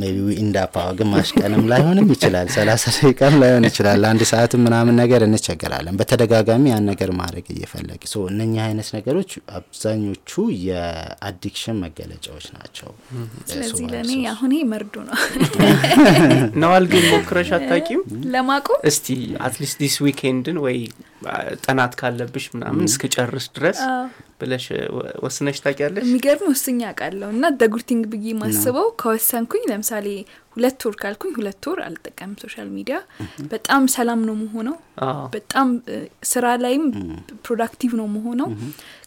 maybe 0.00 0.16
end 0.40 0.61
up 0.61 0.74
ግማሽ 0.98 1.28
ቀንም 1.38 1.62
ላይሆንም 1.70 2.08
ይችላል፣ 2.14 2.48
ሰላሳ 2.56 2.82
ደቂቃም 2.96 3.34
ላይሆን 3.42 3.64
ይችላል፣ 3.68 4.02
አንድ 4.08 4.22
ሰዓትም 4.30 4.60
ምናምን 4.66 4.94
ነገር 5.00 5.22
እንቸገራለን። 5.26 5.98
በተደጋጋሚ 6.00 6.64
ያን 6.70 6.84
ነገር 6.90 7.10
ማድረግ 7.20 7.46
እየፈለግን 7.54 8.02
so 8.12 8.24
እነኚህ 8.30 8.60
አይነት 8.66 8.88
ነገሮች 8.96 9.30
አብዛኞቹ 9.58 10.32
የ 10.66 10.87
addiction 10.87 11.78
መገለጫዎች 11.84 12.46
ናቸው። 12.56 12.90
ስለዚህ 13.50 13.86
ለእኔ 13.94 14.12
አሁን 14.32 14.52
መርዶ 14.72 14.94
ነው። 15.08 15.16
ነዋል 16.62 16.86
ግን 16.92 17.04
ሞክረሽ 17.12 17.50
አታቂም? 17.58 18.02
ለማቆም 18.34 18.80
እስቲ 18.90 19.08
at 19.46 19.56
least 19.56 19.78
this 19.82 19.96
weekend 20.04 20.46
ን 20.46 20.58
ወይ 20.64 20.78
ጥናት 21.64 21.92
ካለብሽ 22.00 22.46
ምናምን 22.54 22.87
እስክጨርስ 22.88 23.46
ድረስ 23.56 23.80
ብለሽ 24.40 24.64
ወስነሽ 25.24 25.58
ታውቂያለሽ? 25.64 26.04
የሚገርም 26.06 26.48
ወስኜ 26.50 26.80
አውቃለሁ 26.88 27.28
እና 27.34 27.44
the 27.60 27.71
good 27.71 27.85
thing 27.85 28.02
ብዬ 28.12 28.26
ማስበው 28.40 28.88
ከወሰንኩኝ 29.00 29.62
ለምሳሌ 29.70 30.06
ሁለት 30.54 30.80
ወር 30.87 30.94
ካልኩኝ 31.00 31.32
ሁለት 31.38 31.64
ወር 31.70 31.78
አልጠቀምም 31.84 32.34
social 32.42 32.68
media። 32.74 32.96
በጣም 33.52 33.82
ሰላም 33.94 34.20
ነው 34.28 34.34
መሆነው፣ 34.42 34.76
በጣም 35.34 35.68
ስራ 36.32 36.44
ላይም 36.64 36.84
productive 37.46 37.92
ነው 38.00 38.08
መሆነው። 38.14 38.50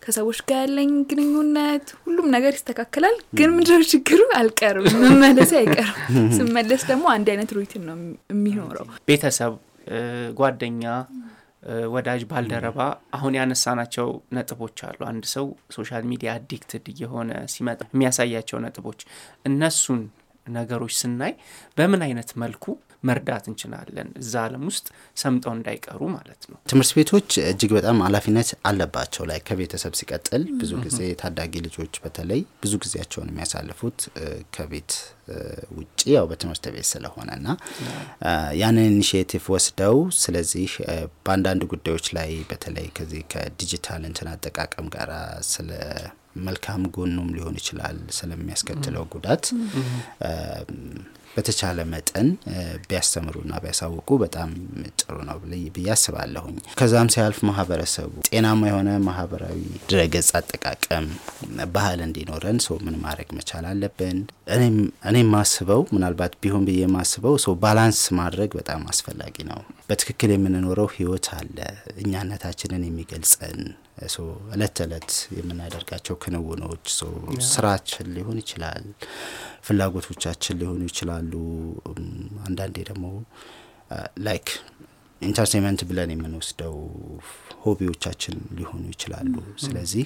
ከሰዎች 0.05 0.39
ጋር 0.49 0.59
ያለኝ 0.63 0.91
ግንኙነት 1.09 1.87
ሁሉም 2.03 2.27
ነገር 2.35 2.53
ይስተካከላል። 2.57 3.15
ግን 3.39 3.49
ምንድነው 3.55 3.85
ችግሩ? 3.93 4.19
አልቀርም፣ 4.39 4.85
መመለሴ 5.03 5.53
አይቀርም። 5.61 5.95
ስመለስ 6.37 6.83
ደግሞ 6.91 7.05
አንድ 7.15 7.29
አይነት 7.33 7.51
routine 7.57 7.85
ነው 7.89 7.97
የሚኖረው። 8.31 8.87
ቤተሰብ፣ 9.09 9.53
ጓደኛ 10.39 10.83
ወዳጅ 11.93 12.21
ባልደረባ 12.29 12.79
አሁን 13.13 13.35
ያነሳናቸው 13.37 14.07
ነጥቦች 14.35 14.77
አሉ። 14.87 14.99
አንድ 15.09 15.25
ሰው 15.33 15.45
social 15.75 16.03
media 16.11 16.31
addicted 16.37 16.85
እየሆነ 16.93 17.31
ሲመጣ 17.53 17.81
የሚያሳያቸው 17.89 18.59
ነጥቦች፣ 18.65 18.99
እነሱን 19.45 20.01
ነገሮች 20.49 20.93
ስናይ 20.99 21.33
በምን 21.77 22.01
አይነት 22.05 22.29
መልኩ 22.43 22.65
መርዳት 23.03 23.45
እንችላለን? 23.49 24.07
እዛ 24.21 24.33
ዓለም 24.45 24.63
ውስጥ 24.69 24.85
ሰምጠው 25.17 25.53
እንዳይቀሩ 25.55 25.99
ማለት 26.13 26.41
ነው። 26.49 26.57
ትምህርት 26.71 26.91
ቤቶች 26.97 27.29
እጅግ 27.43 27.71
በጣም 27.77 27.97
ኃላፊነት 28.05 28.49
አለባቸው 28.69 29.23
like 29.29 29.39
ከቤተሰብ 29.47 29.93
ሲቀጥል 29.99 30.43
ብዙ 30.61 30.71
ጊዜ 30.85 30.99
ታዳጊ 31.21 31.53
ልጆች 31.67 31.93
በተለይ 32.03 32.41
ብዙ 32.63 32.73
ጊዜያቸውን 32.83 33.31
የሚያሳልፉት 33.31 33.99
ከቤት 34.55 34.91
ውጭ 35.77 36.01
ያው 36.15 36.25
በትምህርት 36.29 36.65
ቤት 36.75 36.87
ስለሆነ 36.91 37.29
ና 37.45 37.57
ያንን 38.61 38.85
initiative 38.91 39.45
ወስደው 39.55 39.97
ስለዚህ 40.21 40.69
በአንዳንድ 41.25 41.63
ጉዳዮች 41.73 42.07
ላይ 42.17 42.31
በተለይ 42.51 42.87
ከዚህ 42.97 43.23
ከዲጂታል 43.33 44.03
እንትን 44.09 44.29
አጠቃቀም 44.33 44.87
ጋር 44.95 45.11
ስለ 45.49 45.69
መልካም 46.47 46.81
ጎኑም 46.95 47.29
ሊሆን 47.35 47.55
ይችላል 47.59 47.99
ስለሚያስከትለው 48.17 49.05
ጉዳት 49.13 49.45
በተቻለ 51.37 51.79
መጠን 51.91 52.27
ቢያስተምሩና 52.87 53.53
ቢያሳውቁ 53.63 54.09
በጣም 54.23 54.49
ጥሩ 55.01 55.15
ነው 55.27 55.37
ብዬ 55.75 55.87
አስባለሁኝ። 55.95 56.55
ከዛም 56.79 57.09
ሲያልፍ 57.13 57.39
ማህበረሰቡ 57.49 58.11
ጤናማ 58.29 58.61
የሆነ 58.69 58.89
ማህበራዊ 59.07 59.59
ድረገጽ 59.89 60.29
አጠቃቀም 60.39 61.07
ባህል 61.75 61.99
እንዲኖረን 62.07 62.59
ሰው 62.65 62.77
ምን 62.85 62.95
ማድረግ 63.03 63.29
መቻል 63.37 63.65
አለብን። 63.71 64.19
እኔም 65.07 65.29
ማስበው 65.33 65.83
ምናልባት 65.93 66.35
ቢሆን 66.43 66.65
ብዬ 66.67 66.83
ማስበው 66.95 67.35
ሰው 67.45 67.55
balance 67.63 68.01
ማድረግ 68.19 68.51
በጣም 68.59 68.83
አስፈላጊ 68.91 69.37
ነው። 69.49 69.59
በትክክል 69.89 70.31
የምንኖረው 70.33 70.89
ህይወት 70.95 71.27
አለ 71.37 71.57
እኛነታችንን 72.03 72.85
የሚገልጸን 72.87 73.59
እለት 74.53 74.73
ተዕለት 74.77 75.09
የምናደርጋቸው 75.37 76.15
ክንውኖች 76.23 76.87
ስራችን 77.49 78.07
ሊሆን 78.15 78.37
ይችላል፣ 78.41 78.83
ፍላጎቶቻችን 79.67 80.59
ሊሆኑ 80.61 80.81
ይችላሉ። 80.89 81.31
አንዳንዴ 82.47 82.75
ደግሞ 82.89 83.05
like 84.27 84.47
entertainment 85.21 85.81
ብለን 85.89 86.11
የምንወስደው 86.13 86.75
hobby 87.63 87.89
ዎቻችን 87.89 88.35
ሊሆኑ 88.57 88.83
ይችላሉ። 88.93 89.33
ስለዚህ 89.63 90.05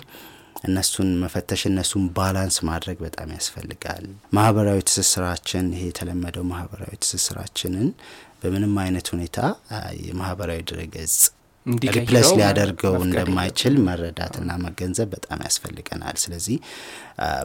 እነሱን 0.68 1.10
መፈተሽ 1.22 1.62
እነሱን 1.70 2.04
balance 2.16 2.58
ማድረግ 2.70 2.98
በጣም 3.06 3.30
ያስፈልጋል። 3.36 4.06
ማህበራዊ 4.38 4.80
ትስስራችን 4.90 5.68
ይሄ 5.76 5.84
የተለመደው 5.90 6.46
ማህበራዊ 6.52 6.94
ትስስራችንን 7.04 7.88
በምንም 8.42 8.74
አይነት 8.84 9.08
ሁኔታ 9.14 9.38
የማህበራዊ 10.06 10.60
ድረገጽ 10.72 11.16
replace 11.96 12.30
ሊያደርገው 12.38 12.96
እንደማይችል 13.06 13.76
መረዳትና 13.88 14.52
መገንዘብ 14.64 15.10
በጣም 15.16 15.40
ያስፈልገናል። 15.46 16.16
ስለዚህ 16.24 16.58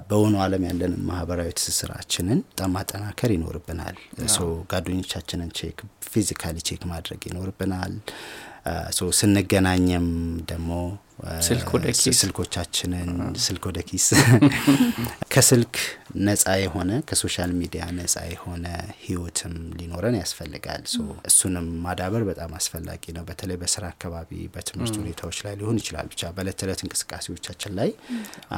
በእውኑ 0.08 0.34
ዓለም 0.44 0.64
ያለንን 0.68 1.02
ማህበራዊ 1.08 1.50
ትስስራችንን 1.58 2.40
በጣም 2.48 2.72
ማጠናከር 2.76 3.32
ይኖርብናል። 3.36 3.96
so 4.28 4.40
ጓደኞቻችንን 4.72 5.50
check 5.58 5.80
physically 6.10 6.58
check 6.68 6.84
ማድረግ 6.92 7.22
ይኖርብናል። 7.30 7.94
so 8.96 9.10
ስንገናኝም 9.18 10.06
ደግሞ 10.48 10.70
ስልኮቻችንን 12.18 13.10
ስልክ 13.44 13.62
ወደ 13.68 13.78
ኪስ 13.88 14.06
ከስልክ 15.34 15.74
ነጻ 16.24 16.44
የሆነ 16.62 16.90
ከ 17.08 17.19
social 17.19 17.50
media 17.60 17.84
ነጻ 17.98 18.16
የሆነ 18.30 18.66
ህይወትም 19.00 19.54
ሊኖረን 19.78 20.16
ያስፈልጋል። 20.20 20.82
እሱንም 21.30 21.68
ማዳበር 21.84 22.24
በጣም 22.30 22.52
አስፈላጊ 22.58 23.14
ነው። 23.16 23.24
በተለይ 23.28 23.58
በስራ 23.62 23.84
አካባቢ፣ 23.94 24.30
በትምህርት 24.54 24.96
ሁኔታዎች 25.02 25.40
ላይ 25.46 25.54
ሊሆን 25.60 25.80
ይችላል። 25.82 26.08
ብቻ 26.12 26.32
በእለት 26.36 26.58
ተዕለት 26.62 26.82
እንቅስቃሴዎቻችን 26.86 27.74
ላይ 27.80 27.90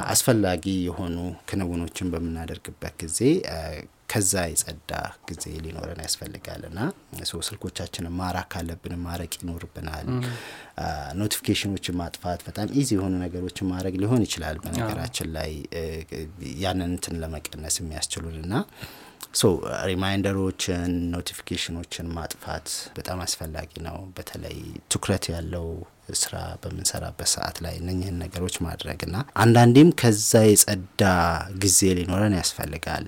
አስፈላጊ 0.07 0.65
የሆኑ 0.87 1.17
ክንውኖችን 1.49 2.11
በምናደርግበት 2.13 2.95
ጊዜ 3.03 3.19
ከዛ 4.09 4.33
የጸዳ 4.49 4.91
ጊዜ 5.29 5.43
ሊኖረን 5.63 5.99
ያስፈልጋል 6.05 6.61
እና 6.69 6.79
ስልኮቻችንን 7.47 8.15
ማራቅ 8.19 8.47
ካለብን 8.53 8.95
ማራቅ 9.03 9.33
ይኖርብናል። 9.39 10.07
notification 11.19 11.71
ኦችን 11.71 11.97
ማጥፋት 11.99 12.41
በጣም 12.47 12.73
easy 12.79 12.89
የሆኑ 12.97 13.13
ነገሮችን 13.23 13.69
ማድረግ 13.71 13.95
ሊሆን 14.03 14.23
ይችላል። 14.27 14.57
በነገራችን 14.63 15.29
ላይ 15.37 15.51
ያንን 16.63 16.89
እንትን 16.89 17.15
ለመቀነስ 17.23 17.77
የሚያስችሉን 17.81 18.37
እና 18.43 18.53
so 19.33 19.47
reminder 19.89 20.43
ኦችን 20.43 20.83
notification 21.13 21.76
ኦችን 21.76 22.07
ማጥፋት 22.15 22.67
በጣም 22.95 23.19
አስፈላጊ 23.25 23.71
ነው። 23.87 23.97
በተለይ 24.15 24.57
ትኩረት 24.93 25.25
ያለው 25.33 25.67
ስራ 26.19 26.35
በምንሰራበት 26.61 27.29
ሰዓት 27.33 27.57
ላይ 27.65 27.75
እነኝህን 27.81 28.17
ነገሮች 28.23 28.55
ማድረግ 28.65 28.99
እና 29.07 29.15
አንዳንዴም 29.43 29.89
ከዛ 30.01 30.31
የጸዳ 30.47 31.03
ጊዜ 31.63 31.91
ሊኖረን 31.99 32.37
ያስፈልጋል። 32.39 33.05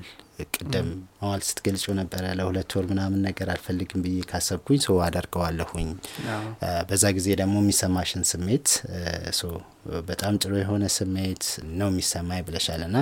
ቅድም 0.56 0.90
መዋል 1.22 1.42
ስትገልጸው 1.48 1.94
ነበረ 2.00 2.24
ለሁለት 2.38 2.72
ወር 2.78 2.86
ምናምን 2.92 3.20
ነገር 3.28 3.48
አልፈልግም 3.54 4.04
ብዬ 4.06 4.20
ካሰብኩኝ 4.30 4.80
ሰው 4.86 4.96
አደርገዋለሁኝ። 5.08 5.90
በዛ 6.90 7.04
ጊዜ 7.18 7.28
ደግሞ 7.42 7.56
የሚሰማሽን 7.62 8.24
ስሜት 8.32 8.68
በጣም 10.10 10.34
ጥሩ 10.42 10.52
የሆነ 10.60 10.84
ስሜት 10.96 11.44
ነው 11.80 11.88
የሚሰማኝ 11.92 12.42
ብለሻል 12.48 12.82
እና 12.88 12.98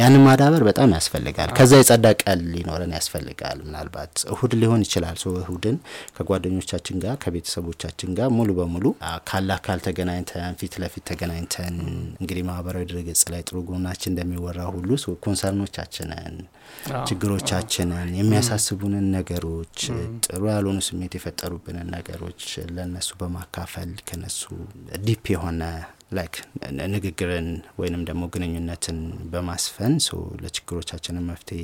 ያንን 0.00 0.22
ማዳበር 0.26 0.62
በጣም 0.68 0.90
ያስፈልጋል። 0.96 1.50
ከዛ 1.58 1.72
የጸዳ 1.80 2.06
ቀን 2.22 2.40
ሊኖረን 2.52 2.92
ያስፈልጋል። 2.96 3.58
ምናልባት 3.66 4.14
እሁድ 4.32 4.54
ሊሆን 4.60 4.82
ይችላል። 4.86 5.16
እሁድን 5.42 5.76
ከጓደኞቻችን 6.16 6.98
ጋር 7.04 7.14
ከቤተሰቦቻችን 7.24 8.10
ጋር 8.18 8.28
ሙሉ 8.36 8.50
በሙሉ 8.58 8.84
አካል 9.10 9.80
ተገናኝተን 9.86 10.56
ፊት 10.60 10.74
ለፊት 10.82 11.04
ተገናኝተን 11.10 11.76
እንግዲህ 12.20 12.44
ማህበራዊ 12.50 12.84
ድረገጽ 12.90 13.22
ላይ 13.32 13.42
ጥሩ 13.48 13.58
ጎናችን 13.70 14.12
እንደሚወራ 14.12 14.60
ሁሉ 14.74 14.88
concern 15.24 15.68
ኦቻችንን 15.68 16.36
ችግሮቻችንን 17.50 18.10
የሚያሳስቡንን 18.16 19.06
ነገሮች 19.14 19.76
ጥሩ 20.24 20.42
ያልሆኑ 20.50 20.78
ስሜት 20.88 21.12
የፈጠሩብንን 21.16 21.88
ነገሮች 21.94 22.42
ለእነሱ 22.74 23.08
በማካፈል 23.20 23.90
ከነሱ 24.08 24.42
deep 25.06 25.24
የሆነ 25.34 25.62
like 26.18 26.36
ንግግርን 26.94 27.48
ወይንም 27.80 28.04
ደግሞ 28.10 28.22
ግንኙነትን 28.34 29.00
በማስፈን 29.32 29.96
ለችግሮቻችንን 30.42 31.26
መፍትሄ 31.30 31.60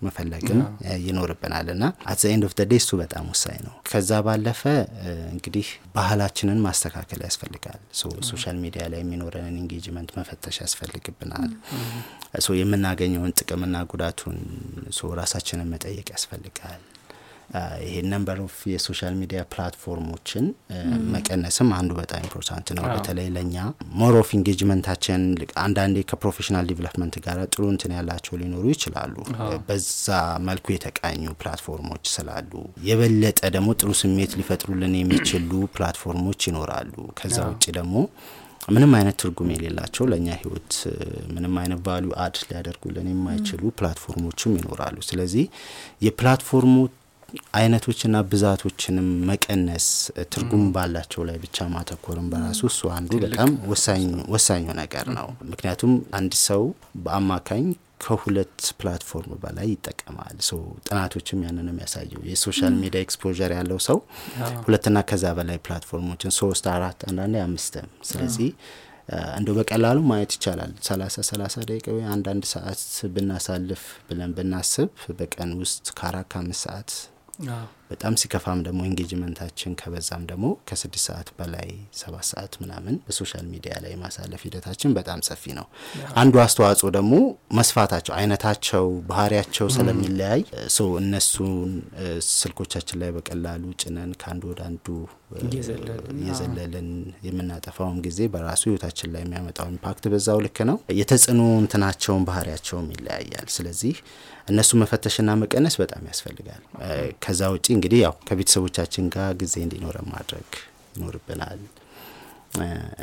መፈለግም 0.00 0.60
ይኖርብናል 1.04 1.68
እና 1.74 1.84
at 2.06 2.22
end 2.30 2.44
of 2.48 2.52
day 2.62 2.78
እሱ 2.80 2.90
በጣም 3.00 3.24
ወሳኝ 3.30 3.58
ነው። 3.66 3.74
ከዛ 3.88 4.10
ባለፈ 4.26 4.62
እንግዲህ 5.32 5.68
ባህላችንን 5.96 6.58
ማስተካከል 6.66 7.20
ያስፈልጋል። 7.26 7.80
social 8.30 8.58
media 8.64 8.84
ላይ 8.92 9.00
የሚኖረንን 9.02 9.56
engagement 9.62 10.10
መፈተሽ 10.18 10.58
ያስፈልግብናል። 10.64 11.50
የምናገኘውን 12.60 13.32
ጥቅምና 13.40 13.76
ጉዳቱን 13.92 14.36
ራሳችንን 15.20 15.70
መጠየቅ 15.72 16.06
ያስፈልጋል። 16.14 16.82
ይሄ 17.84 17.96
number 18.10 18.38
of 18.44 18.56
የ 18.70 18.81
social 18.81 19.14
media 19.18 19.40
platform 19.52 20.05
ኦችን 20.05 20.44
መቀነስም 21.12 21.68
አንዱ 21.76 21.90
በጣም 21.98 22.22
important 22.24 22.68
ነው። 22.76 22.84
በተለይ 22.92 23.28
ለእኛ 23.36 23.56
more 24.00 24.14
of 24.20 24.30
engagement 24.38 24.87
ኣችን 24.87 25.22
አንዳንዴ 25.64 26.04
ከ 26.10 26.18
professional 26.18 26.66
development 26.70 27.16
ጋር 27.26 27.38
ጥሩ 27.52 27.64
እንትን 27.72 27.94
ያላቸው 27.96 28.34
ሊኖሩ 28.40 28.64
ይችላሉ። 28.74 29.14
በዛ 29.68 30.08
መልኩ 30.48 30.66
የተቃኙ 30.74 31.24
platform 31.40 31.83
ኦች 31.83 32.04
ስላሉ 32.16 32.52
የበለጠ 32.86 33.40
ደግሞ 33.56 33.70
ጥሩ 33.80 33.92
ስሜት 34.02 34.34
ሊፈጥሩልን 34.40 34.96
የሚችሉ 34.98 35.52
platform 35.76 36.20
ኦች 36.20 36.42
ይኖራሉ። 36.50 36.92
ከዛ 37.20 37.38
ውጭ 37.50 37.64
ደግሞ 37.78 37.94
ምንም 38.74 38.92
አይነት 38.98 39.16
ትርጉም 39.20 39.50
የሌላቸው 39.52 40.04
ለእኛ 40.10 40.28
ህይወት 40.38 40.72
ምንም 41.34 41.54
አይነት 41.60 41.80
value 41.86 42.06
add 42.22 42.36
ሊያደርጉልን 42.46 43.08
የማይችሉ 43.10 43.70
platform 43.78 44.23
ኦችም 44.23 44.56
ይኖራሉ። 44.58 44.96
ስለዚህ 45.08 45.44
የ 46.06 46.17
platform 46.17 46.63
ኡ 46.63 46.74
አይነቶችና 47.56 48.16
ብዛቶችንም 48.30 49.08
መቀነስ 49.28 49.86
ትርጉም 50.32 50.64
ባላቸው 50.74 51.22
ላይ 51.28 51.36
ብቻ 51.44 51.66
ማተኮርም 51.72 52.28
በራሱ 52.32 52.60
እሱ 52.70 52.80
አንዱ 52.96 53.10
በጣም 53.24 53.50
ወሳኙ 54.34 54.66
ነገር 54.80 55.08
ነው። 55.18 55.28
ምክንያቱም 55.50 55.92
አንድ 56.18 56.34
ሰው 56.46 56.62
በአማካኝ 57.04 57.66
ከሁለት 58.04 58.58
platform 58.78 59.32
በላይ 59.42 59.68
ይጠቀማል። 59.72 60.36
ጥናቶችም 60.86 61.42
ያንን 61.46 61.68
የሚያሳየው 61.70 62.22
የ 62.30 62.41
social 62.41 62.74
media 62.82 63.00
exposure 63.06 63.52
ያለው 63.58 63.78
ሰው 63.86 63.98
ሁለትና 64.66 65.00
ከዛ 65.10 65.24
በላይ 65.38 65.58
platform 65.66 66.05
ኦችን 66.05 66.34
ሶስት፣ 66.40 66.66
አራት 66.74 67.00
አንዳንዴ 67.10 67.36
አምስትም 67.46 67.88
ስለዚህ 68.10 68.50
እንደ 69.38 69.48
በቀላሉ 69.56 69.98
ማየት 70.08 70.32
ይቻላል። 70.36 70.72
ሰላሳ 70.86 71.16
ሰላሳ 71.28 71.56
ደቂቃ 71.68 71.86
ወይ 71.96 72.06
አንዳንድ 72.14 72.44
ሰዓት 72.52 72.80
ብናሳልፍ 73.14 73.82
ብለን 74.08 74.32
ብናስብ 74.38 74.88
በቀን 75.18 75.50
ውስጥ 75.60 75.86
ከአራት 75.98 76.26
ከአምስት 76.32 76.62
ሰዓት 76.66 76.90
Ja. 77.38 77.68
በጣም 77.90 78.14
ሲከፋም 78.20 78.60
ደግሞ 78.66 78.80
engagement 78.86 79.37
ኣችን 79.37 79.72
ከበዛም 79.80 80.22
ደግሞ 80.30 80.46
ከስድስት 80.68 81.04
ሰዓት 81.06 81.28
በላይ 81.36 81.68
ሰባት 81.98 82.26
ሰዓት 82.30 82.54
ምናምን 82.62 82.94
በ 83.06 83.15
social 83.15 83.44
media 83.52 83.74
ላይ 83.84 83.92
ማሳለፍ 84.00 84.40
ሂደታችን 84.46 84.94
በጣም 84.96 85.20
ሰፊ 85.28 85.44
ነው። 85.58 85.66
አንዱ 86.16 86.34
አስተዋጽኦ 86.44 86.90
ደግሞ 86.96 87.14
መስፋታቸው፣ 87.58 88.14
አይነታቸው፣ 88.18 88.86
ባህሪያቸው 89.10 89.68
ስለሚለያይ 89.76 90.42
ሰው 90.76 90.88
እነሱን 91.02 91.70
ስልኮቻችን 92.32 93.00
ላይ 93.02 93.12
በቀላሉ 93.16 93.64
ጭነን 93.82 94.12
ከአንዱ 94.22 94.44
ወደ 94.52 94.62
አንዱ 94.68 94.86
እየዘለልን 96.16 96.88
የምናጠፋውም 97.26 97.98
ጊዜ 98.04 98.20
በራሱ 98.32 98.62
ህይወታችን 98.68 99.10
ላይ 99.14 99.22
የሚያመጣው 99.24 99.68
impact 99.72 100.04
በዛው 100.12 100.38
ልክ 100.44 100.58
ነው። 100.68 100.76
የተጽዕኖ 100.98 101.42
እንትናቸውን 101.62 102.26
ባህሪያቸውም 102.28 102.88
ይለያያል። 102.94 103.48
ስለዚህ 103.56 103.94
እነሱ 104.48 104.70
መፈተሽና 104.80 105.30
መቀነስ 105.40 105.76
በጣም 105.80 106.02
ያስፈልጋል። 106.10 106.62
ከዛ 107.24 107.48
ውጪ 107.54 107.66
እንግዲህ 107.76 108.00
ያው 108.02 108.14
ከቤተሰቦቻችን 108.28 109.10
ጋር 109.14 109.30
ጊዜ 109.40 109.54
እንዲኖረን 109.64 110.08
ማድረግ 110.12 110.48
ይኖርብናል። 110.94 111.60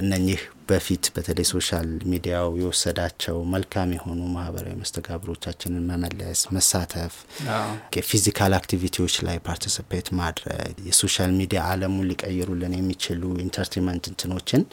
እነኚህ 0.01 0.39
በፊት 0.69 1.05
በተለይ 1.15 1.45
social 1.51 1.89
media 2.11 2.37
ው 2.37 2.47
የወሰዳቸው 2.59 3.37
መልካም 3.53 3.89
የሆኑ 3.95 4.19
ማህበራዊ 4.35 4.73
መስተጋብሮቻችንን 4.79 5.83
መመለስ፣ 5.89 6.41
መሳተፍ፣ 6.55 7.15
physical 8.07 8.53
activity 8.59 8.97
ዎች 8.97 9.15
ላይ 9.27 9.37
participate 9.47 10.07
ማድረግ 10.19 10.77
የ 10.87 10.98
social 10.98 11.31
media 11.39 11.61
አለሙን 11.71 12.09
ሊቀይሩልን 12.11 12.75
የሚችሉ 12.77 13.21
entertainment 13.45 14.07
እንትኖችን 14.11 14.63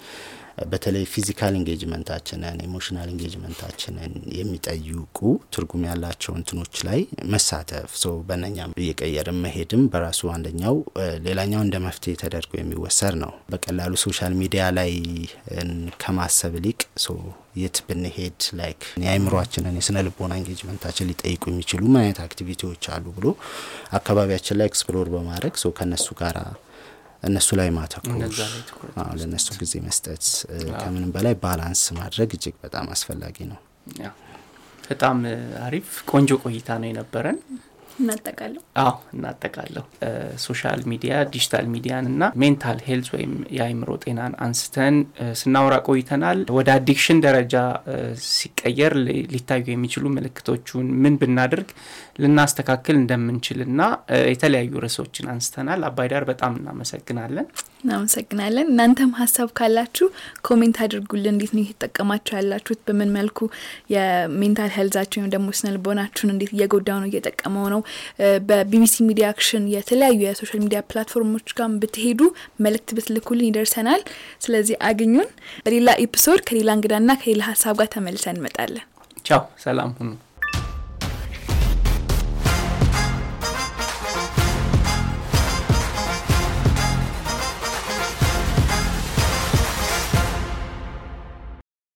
በተለይ 0.71 1.05
physical 1.13 1.53
engagement 1.59 2.11
ኣችንን 2.11 2.59
emotional 2.65 3.09
engagement 3.13 3.65
ኣችንን 3.65 4.13
የሚጠይቁ 4.39 5.19
ትርጉም 5.55 5.85
ያላቸው 5.89 6.33
እንትኖች 6.39 6.77
ላይ 6.89 7.01
መሳተፍ 7.33 7.91
ሰው 8.03 8.15
በነኛም 8.29 8.75
እየቀየርን 8.83 9.39
መሄድም 9.45 9.83
በራሱ 9.93 10.31
አንደኛው 10.35 10.77
ሌላኛው 11.27 11.63
እንደ 11.67 11.79
መፍትሄ 11.87 12.15
ተደርጎ 12.23 12.53
የሚወሰድ 12.59 13.17
ነው። 13.23 13.33
በቀላሉ 13.53 13.93
social 14.05 14.35
media 14.41 14.65
ላይ 14.79 14.93
ከማሰብ 16.03 16.55
ይልቅ 16.61 16.81
የት 17.61 17.77
ብንሄድ 17.87 18.41
like 18.59 18.83
የአይምሯችንን 19.03 19.77
የስነ 19.79 20.03
ልቦና 20.07 20.33
engagement 20.41 20.81
ኣችን 20.81 21.09
ሊጠይቁ 21.11 21.45
የሚችሉ 21.51 21.83
ምን 21.89 22.01
አይነት 22.03 22.21
activity 22.25 22.65
ዎች 22.65 22.85
አሉ 22.95 23.07
ብሎ 23.17 23.27
አካባቢያችን 23.99 24.59
ላይ 24.61 24.69
explore 24.71 25.09
በማድረግ 25.15 25.55
ሰው 25.63 25.73
ከነሱ 25.79 26.09
ጋራ 26.21 26.39
እነሱ 27.23 27.49
ላይ 27.59 27.69
ማተኮር 27.77 28.15
ለእነሱ 29.19 29.49
ጊዜ 29.61 29.75
መስጠት 29.87 30.25
ከምንም 30.81 31.11
በላይ 31.15 31.35
balance 31.43 31.83
ማድረግ 31.99 32.31
እጅግ 32.37 32.55
በጣም 32.65 32.87
አስፈላጊ 32.95 33.37
ነው። 33.51 33.59
በጣም 34.85 35.19
አሪፍ 35.65 35.89
ቆንጆ 36.11 36.31
ቆይታ 36.45 36.79
ነው 36.83 36.89
የነበረን። 36.91 37.39
እናጠቃልል። 37.99 38.61
አዎ 38.83 38.95
እናጠቃልል። 39.15 39.85
social 40.45 40.81
media 40.91 41.15
digital 41.33 41.67
media 41.75 41.98
ን 41.98 42.07
እና 42.11 42.23
mental 42.43 42.79
health 42.87 43.09
ወይም 43.15 43.33
የአይምሮ 43.57 43.91
ጤናን 44.05 44.35
አንስተን 44.47 44.97
ስናወራ 45.41 45.77
ቆይተናል። 45.89 46.41
ወደ 46.59 46.69
addiction 46.77 47.21
ደረጃ 47.27 47.55
ሲቀየር 48.31 48.95
ሊታዩ 49.33 49.67
የሚችሉ 49.73 50.05
ምልክቶቹን 50.17 50.87
ምን 51.03 51.17
ብናደርግ 51.21 51.69
ልናስተካክል 52.23 52.97
እንደምንችልና 52.99 53.83
የተለያዩ 54.31 54.73
ርዕሶችን 54.85 55.29
አንስተናል። 55.33 55.83
አባይዳር 55.89 56.25
በጣም 56.31 56.55
እናመሰግናለን። 56.61 57.47
እናመሰግናለን። 57.81 58.67
እናንተም 58.71 59.11
ሀሳብ 59.19 59.49
ካላችሁ 59.59 60.07
comment 60.47 60.77
አድርጉልን። 60.85 61.33
እንዴት 61.35 61.53
ነው 61.55 61.63
እየተጠቀማችሁ 61.63 62.33
ያላችሁት? 62.39 62.81
በምን 62.87 63.11
መልኩ 63.17 63.39
የ 63.95 64.14
mental 64.14 64.71
health 64.77 64.96
ኣችሁ 64.96 65.19
ወይም 65.21 65.31
ደግሞ 65.35 65.49
ስነ 65.59 65.73
ልቦናችሁን 65.77 66.33
እንዴት 66.35 66.53
እየጎዳው 66.57 66.99
ነው 67.03 67.09
እየጠቀመው 67.11 67.67
ነው? 67.75 67.83
በቢቢሲ 68.49 68.97
ሚዲያ 69.09 69.27
አክሽን 69.33 69.67
የተለያዩ 69.75 70.19
የ 70.27 70.36
social 70.36 70.63
media 70.65 70.81
platform 70.91 71.29
ኦች 71.29 71.49
ጋር 71.59 71.69
ብትሄዱ 71.83 72.21
መልእክት 72.65 72.91
ብትልኩልን 72.97 73.49
ይደርሰናል። 73.51 74.03
ስለዚህ 74.45 74.77
አግኙን። 74.89 75.29
በሌላ 75.67 75.91
episode 76.05 76.43
ከሌላ 76.49 76.71
እንግዳና 76.79 77.11
ከሌላ 77.23 77.43
ሀሳብ 77.51 77.77
ጋር 77.81 77.91
ተመልሰን 77.95 78.37
እንመጣለን። 78.37 78.87
ቻው፣ 79.25 79.43
ሰላም 79.63 79.91
ሁኑ። 79.99 80.11